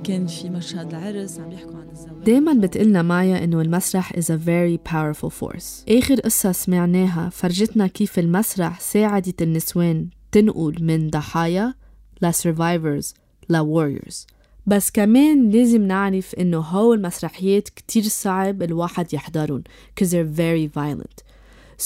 كان 0.03 0.27
في 0.27 0.49
مشهد 0.49 0.93
العرس 0.93 1.39
عم 1.39 1.51
يحكوا 1.51 1.75
عن 1.75 1.89
الزواج. 1.91 2.23
دايما 2.23 2.53
بتقلنا 2.53 3.01
مايا 3.01 3.43
إنه 3.43 3.61
المسرح 3.61 4.13
is 4.13 4.23
a 4.23 4.37
very 4.37 4.91
powerful 4.91 5.29
force. 5.29 5.89
آخر 5.89 6.15
قصة 6.19 6.51
سمعناها 6.51 7.29
فرجتنا 7.29 7.87
كيف 7.87 8.19
المسرح 8.19 8.79
ساعدت 8.79 9.41
النسوان 9.41 10.07
تنقل 10.31 10.83
من 10.83 11.09
ضحايا 11.09 11.73
ل 12.21 12.31
survivors 12.31 13.13
ل 13.49 13.57
warriors. 13.63 14.25
بس 14.67 14.91
كمان 14.91 15.49
لازم 15.49 15.81
نعرف 15.81 16.35
إنه 16.35 16.57
هول 16.59 16.97
المسرحيات 16.97 17.69
كتير 17.69 18.03
صعب 18.03 18.61
الواحد 18.63 19.13
يحضرهم 19.13 19.63
cause 20.01 20.07
they're 20.07 20.37
very 20.37 20.79
violent. 20.79 21.23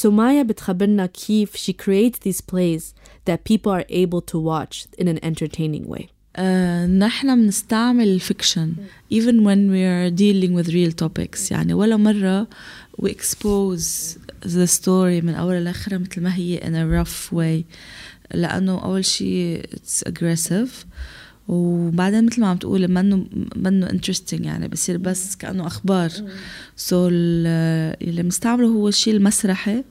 So 0.01 0.05
مايا 0.05 0.43
بتخبرنا 0.43 1.05
كيف 1.05 1.55
she 1.55 1.73
creates 1.73 2.19
these 2.27 2.41
plays 2.41 2.93
that 3.29 3.37
people 3.43 3.71
are 3.71 3.85
able 3.89 4.21
to 4.21 4.37
watch 4.39 4.87
in 5.01 5.07
an 5.07 5.19
entertaining 5.23 5.87
way. 5.87 6.03
آه، 6.03 6.14
نحن 6.99 7.35
بنستعمل 7.35 8.07
الفيكشن 8.07 8.73
even 9.13 9.43
when 9.45 9.69
we 9.71 9.83
are 9.85 10.09
dealing 10.17 10.53
with 10.53 10.69
real 10.69 11.05
topics. 11.05 11.51
يعني 11.51 11.73
ولا 11.73 11.97
مرة 11.97 12.47
we 13.01 13.09
expose 13.09 14.17
the 14.45 14.67
story 14.67 15.23
من 15.23 15.33
أولها 15.33 15.59
لآخرها 15.59 15.97
مثل 15.97 16.21
ما 16.21 16.35
هي 16.35 16.59
in 16.59 16.63
a 16.63 17.05
rough 17.05 17.33
way. 17.33 17.63
لأنه 18.33 18.83
أول 18.83 19.05
شيء 19.05 19.61
it's 19.61 20.09
aggressive. 20.09 20.69
وبعدين 21.47 22.25
مثل 22.25 22.41
ما 22.41 22.47
عم 22.47 22.57
تقول 22.57 22.87
منه 22.87 23.25
منه 23.55 23.87
interesting 23.87 24.41
يعني 24.41 24.67
بصير 24.67 24.97
بس 24.97 25.35
كأنه 25.35 25.67
أخبار. 25.67 26.09
so 26.75 27.11
اللي 27.11 28.23
بنستعمله 28.23 28.67
هو 28.67 28.87
الشيء 28.87 29.15
المسرحي 29.15 29.83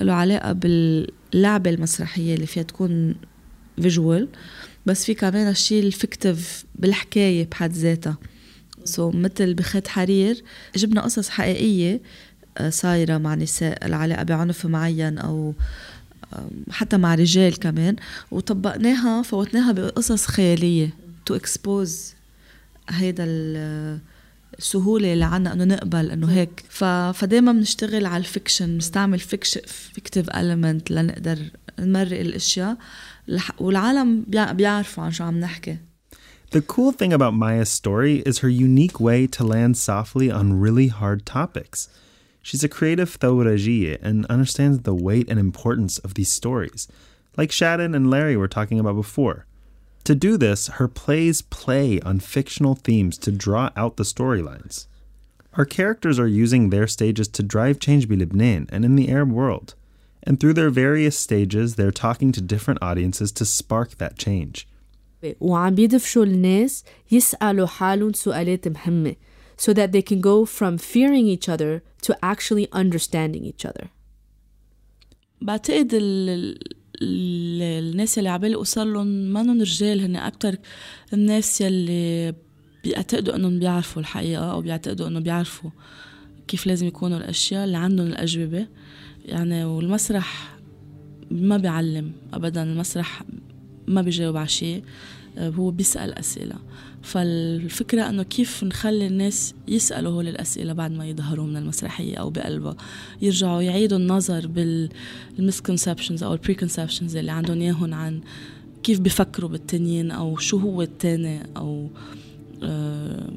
له 0.00 0.12
علاقة 0.12 0.52
باللعبة 0.52 1.70
المسرحية 1.70 2.34
اللي 2.34 2.46
فيها 2.46 2.62
تكون 2.62 3.14
visual 3.80 4.28
بس 4.90 5.04
في 5.04 5.14
كمان 5.14 5.48
الشيء 5.48 5.82
ال 5.82 5.92
fictive 5.92 6.64
بالحكاية 6.74 7.48
بحد 7.50 7.72
ذاتها. 7.72 8.16
so, 8.84 9.14
مثل 9.14 9.54
بخيط 9.54 9.88
حرير 9.88 10.42
جبنا 10.76 11.00
قصص 11.00 11.28
حقيقية 11.28 12.00
آه، 12.58 12.70
صايرة 12.70 13.18
مع 13.18 13.34
نساء 13.34 13.86
العلاقة 13.86 14.22
بعنف 14.22 14.66
معين 14.66 15.18
أو 15.18 15.54
حتى 16.70 16.96
مع 16.96 17.14
رجال 17.14 17.58
كمان 17.58 17.96
وطبقناها 18.30 19.22
فوتناها 19.22 19.72
بقصص 19.72 20.26
خيالية 20.26 20.90
to 21.26 21.34
expose 21.34 22.14
هيدا 22.88 23.24
ال- 23.24 23.98
السهولة 24.58 25.12
اللي 25.12 25.24
عنا 25.24 25.52
إنه 25.52 25.64
نقبل 25.64 26.10
إنه 26.10 26.30
هيك. 26.32 26.64
ف... 26.68 26.84
فدايما 26.84 27.52
بنشتغل 27.52 28.06
على 28.06 28.20
ال 28.20 28.26
fiction 28.26 28.66
بنستعمل 28.74 29.18
fictive 29.18 30.30
element 30.30 30.90
لنقدر 30.90 31.38
نمرق 31.78 32.20
الأشياء. 32.20 32.76
والعالم 33.59 34.25
بيعرفوا 34.27 35.03
عن 35.03 35.11
شو 35.11 35.23
عم 35.23 35.39
نحكي 35.39 35.77
The 36.51 36.61
cool 36.61 36.91
thing 36.91 37.11
about 37.11 37.33
Maya's 37.33 37.69
story 37.69 38.19
is 38.19 38.39
her 38.39 38.49
unique 38.49 38.99
way 38.99 39.27
to 39.27 39.43
land 39.43 39.77
softly 39.77 40.31
on 40.31 40.59
really 40.59 40.87
hard 40.87 41.25
topics. 41.25 41.89
She's 42.41 42.63
a 42.63 42.69
creative 42.69 43.19
thawrajiye 43.19 43.97
and 44.01 44.25
understands 44.27 44.79
the 44.79 44.95
weight 44.95 45.27
and 45.29 45.39
importance 45.39 45.97
of 45.97 46.13
these 46.13 46.31
stories, 46.31 46.87
like 47.35 47.49
Shadden 47.49 47.95
and 47.95 48.09
Larry 48.09 48.37
were 48.37 48.47
talking 48.47 48.79
about 48.79 48.95
before. 48.95 49.47
To 50.05 50.13
do 50.13 50.37
this, 50.37 50.67
her 50.67 50.87
plays 50.87 51.41
play 51.41 51.99
on 52.01 52.19
fictional 52.19 52.75
themes 52.75 53.17
to 53.17 53.31
draw 53.31 53.71
out 53.75 53.97
the 53.97 54.03
storylines. 54.03 54.85
Our 55.55 55.65
characters 55.65 56.19
are 56.19 56.27
using 56.27 56.69
their 56.69 56.85
stages 56.85 57.27
to 57.29 57.41
drive 57.43 57.79
change 57.79 58.07
in 58.09 58.19
Lebanon 58.19 58.67
and 58.71 58.85
in 58.85 58.95
the 58.95 59.09
Arab 59.09 59.31
world. 59.31 59.73
And 60.27 60.39
through 60.39 60.53
their 60.53 60.71
various 60.71 61.17
stages, 61.17 61.75
they're 61.75 61.91
talking 61.91 62.31
to 62.31 62.41
different 62.41 62.79
audiences 62.81 63.31
to 63.33 63.45
spark 63.45 63.97
that 63.97 64.17
change. 64.17 64.67
وعم 65.39 65.75
بيدفشوا 65.75 66.23
الناس 66.23 66.83
يسألوا 67.11 67.67
حالهم 67.67 68.13
سؤالات 68.13 68.67
مهمة 68.67 69.15
so 69.57 69.73
that 69.73 69.91
they 69.91 70.01
can 70.01 70.21
go 70.21 70.45
from 70.45 70.77
fearing 70.77 71.27
each 71.27 71.49
other 71.49 71.81
to 72.01 72.15
actually 72.23 72.67
understanding 72.71 73.45
each 73.45 73.65
other. 73.65 73.87
بعتقد 75.41 75.89
الناس 77.01 78.17
اللي 78.17 78.29
عبالي 78.29 78.55
اوصل 78.55 78.93
لهم 78.93 79.07
منهم 79.07 79.61
رجال 79.61 80.01
هن 80.01 80.15
اكثر 80.15 80.57
الناس 81.13 81.61
يلي 81.61 82.33
بيعتقدوا 82.83 83.35
انهم 83.35 83.59
بيعرفوا 83.59 84.01
الحقيقه 84.01 84.51
او 84.51 84.61
بيعتقدوا 84.61 85.07
انه 85.07 85.19
بيعرفوا 85.19 85.69
كيف 86.47 86.67
لازم 86.67 86.87
يكونوا 86.87 87.17
الاشياء 87.17 87.65
اللي 87.65 87.77
عندهم 87.77 88.07
الاجوبه 88.07 88.67
يعني 89.24 89.64
والمسرح 89.64 90.58
ما 91.30 91.56
بيعلم 91.56 92.12
ابدا 92.32 92.62
المسرح 92.62 93.22
ما 93.86 94.02
بيجاوب 94.02 94.36
على 94.36 94.48
شيء 94.48 94.84
هو 95.38 95.70
بيسأل 95.70 96.14
أسئلة. 96.14 96.56
فالفكرة 97.02 98.08
أنه 98.08 98.22
كيف 98.22 98.64
نخلي 98.64 99.06
الناس 99.06 99.54
يسألوا 99.68 100.12
هول 100.12 100.28
الأسئلة 100.28 100.72
بعد 100.72 100.92
ما 100.92 101.06
يظهروا 101.06 101.46
من 101.46 101.56
المسرحية 101.56 102.16
أو 102.16 102.30
بقلبها؟ 102.30 102.76
يرجعوا 103.22 103.62
يعيدوا 103.62 103.98
النظر 103.98 104.46
بال 104.46 104.68
misconceptions 104.68 106.22
أو 106.22 106.32
ال 106.32 106.38
preconceptions 106.38 107.16
اللي 107.16 107.32
عندهم 107.32 107.60
إياهم 107.60 107.94
عن 107.94 108.20
كيف 108.82 109.00
بفكروا 109.00 109.50
بالتنين 109.50 110.10
أو 110.10 110.36
شو 110.36 110.56
هو 110.56 110.82
التاني 110.82 111.42
أو 111.56 111.88
آه 112.62 113.30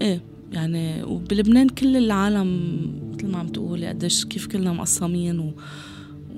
إيه. 0.00 0.20
يعني 0.52 1.02
وبلبنان 1.02 1.68
كل 1.68 1.96
العالم 1.96 2.80
مثل 3.14 3.26
ما 3.26 3.38
عم 3.38 3.48
تقولي 3.48 3.88
قديش 3.88 4.24
كيف 4.24 4.46
كلنا 4.46 4.72
مقسمين 4.72 5.38
و 5.38 5.52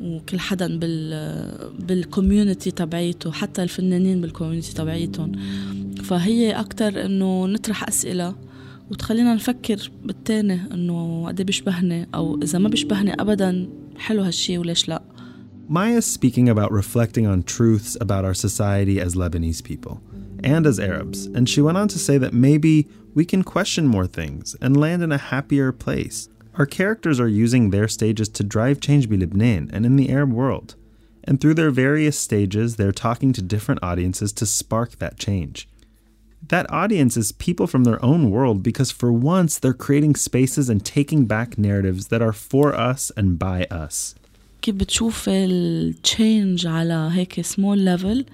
وكل 0.02 0.38
حدا 0.38 0.78
بال 0.78 1.70
بال 1.78 1.95
community 1.95 2.70
تبعيته 2.70 3.32
حتى 3.32 3.62
الفنانين 3.62 4.20
بال 4.20 4.30
community 4.30 4.74
تبعيتهم. 4.74 5.32
فهي 6.02 6.52
أكتر 6.52 7.04
إنه 7.04 7.46
نطرح 7.46 7.88
أسئلة 7.88 8.34
وتخلينا 8.90 9.34
نفكر 9.34 9.90
بالتاني 10.04 10.60
إنه 10.74 11.26
قد 11.26 11.42
بيشبهني 11.42 12.08
أو 12.14 12.42
إذا 12.42 12.58
ما 12.58 12.68
بيشبهني 12.68 13.12
أبدا 13.20 13.68
حلو 13.96 14.22
هالشي 14.22 14.58
وليش 14.58 14.88
لأ. 14.88 15.02
Maya 15.68 15.98
is 15.98 16.06
speaking 16.06 16.48
about 16.48 16.72
reflecting 16.72 17.26
on 17.26 17.42
truths 17.42 17.94
about 18.00 18.24
our 18.24 18.32
society 18.32 18.96
as 19.00 19.14
Lebanese 19.14 19.62
people 19.62 20.00
and 20.42 20.66
as 20.66 20.80
Arabs, 20.80 21.26
and 21.34 21.46
she 21.46 21.60
went 21.60 21.76
on 21.76 21.88
to 21.88 21.98
say 21.98 22.16
that 22.16 22.32
maybe 22.32 22.74
we 23.13 23.25
can 23.25 23.43
question 23.43 23.87
more 23.87 24.07
things 24.07 24.55
and 24.61 24.75
land 24.75 25.03
in 25.03 25.11
a 25.11 25.17
happier 25.17 25.71
place. 25.71 26.29
Our 26.55 26.65
characters 26.65 27.19
are 27.19 27.27
using 27.27 27.69
their 27.69 27.87
stages 27.87 28.29
to 28.29 28.43
drive 28.43 28.79
change 28.79 29.05
in 29.07 29.19
Lebanon 29.19 29.69
and 29.73 29.85
in 29.85 29.95
the 29.95 30.09
Arab 30.11 30.31
world. 30.33 30.75
And 31.23 31.39
through 31.39 31.53
their 31.55 31.71
various 31.71 32.19
stages, 32.19 32.75
they're 32.75 32.91
talking 32.91 33.33
to 33.33 33.41
different 33.41 33.81
audiences 33.81 34.33
to 34.33 34.45
spark 34.45 34.99
that 34.99 35.17
change. 35.17 35.67
That 36.49 36.69
audience 36.69 37.15
is 37.15 37.31
people 37.31 37.67
from 37.67 37.85
their 37.85 38.03
own 38.03 38.29
world 38.29 38.61
because 38.61 38.91
for 38.91 39.11
once 39.11 39.57
they're 39.57 39.73
creating 39.73 40.15
spaces 40.15 40.69
and 40.69 40.83
taking 40.83 41.25
back 41.25 41.57
narratives 41.57 42.07
that 42.09 42.21
are 42.21 42.33
for 42.33 42.75
us 42.75 43.11
and 43.15 43.39
by 43.39 43.65
us. 43.71 44.15
كيف 44.61 44.75
بتشوف 44.75 45.29
التشينج 45.29 46.67
على 46.67 47.09
هيك 47.13 47.41
سمول 47.41 47.79
ليفل 47.79 48.25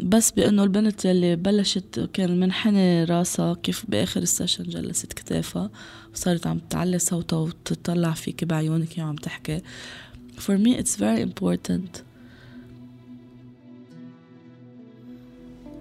بس 0.00 0.30
بأنه 0.30 0.62
البنت 0.64 1.04
يلي 1.04 1.36
بلشت 1.36 2.08
كان 2.12 2.40
منحني 2.40 3.04
راسها 3.04 3.54
كيف 3.54 3.84
بآخر 3.88 4.22
السيشن 4.22 4.64
جلست 4.64 5.12
كتافها 5.12 5.70
وصارت 6.14 6.46
عم 6.46 6.58
تعلي 6.70 6.98
صوتها 6.98 7.38
وتطلع 7.38 8.10
فيك 8.10 8.44
بعيونك 8.44 8.98
وعم 8.98 9.16
تحكي. 9.16 9.60
For 10.38 10.58
me 10.58 10.76
it's 10.78 10.96
very 10.96 11.22
important. 11.22 12.02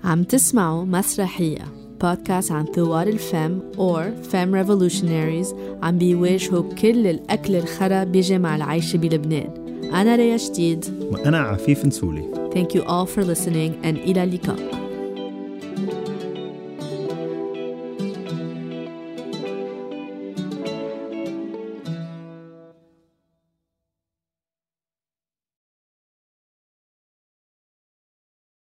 عم 0.03 0.23
تسمعوا 0.23 0.85
مسرحية 0.85 1.65
بودكاست 2.01 2.51
عن 2.51 2.65
ثوار 2.65 3.07
الفم 3.07 3.59
or 3.77 4.27
Femme 4.31 4.65
Revolutionaries 4.65 5.55
عم 5.83 5.97
بيواجهوا 5.97 6.73
كل 6.73 7.07
الأكل 7.07 7.55
الخرا 7.55 8.03
بيجي 8.03 8.37
مع 8.37 8.55
العيش 8.55 8.95
بلبنان. 8.95 9.49
أنا 9.93 10.15
ريا 10.15 10.37
جديد 10.37 10.85
وأنا 11.11 11.39
عفيف 11.39 11.85
نسولي. 11.85 12.40
Thank 12.51 12.73
you 12.73 12.83
all 12.83 13.05
for 13.05 13.23
listening 13.23 13.79
and 13.83 13.97
Ilalika. 13.97 14.80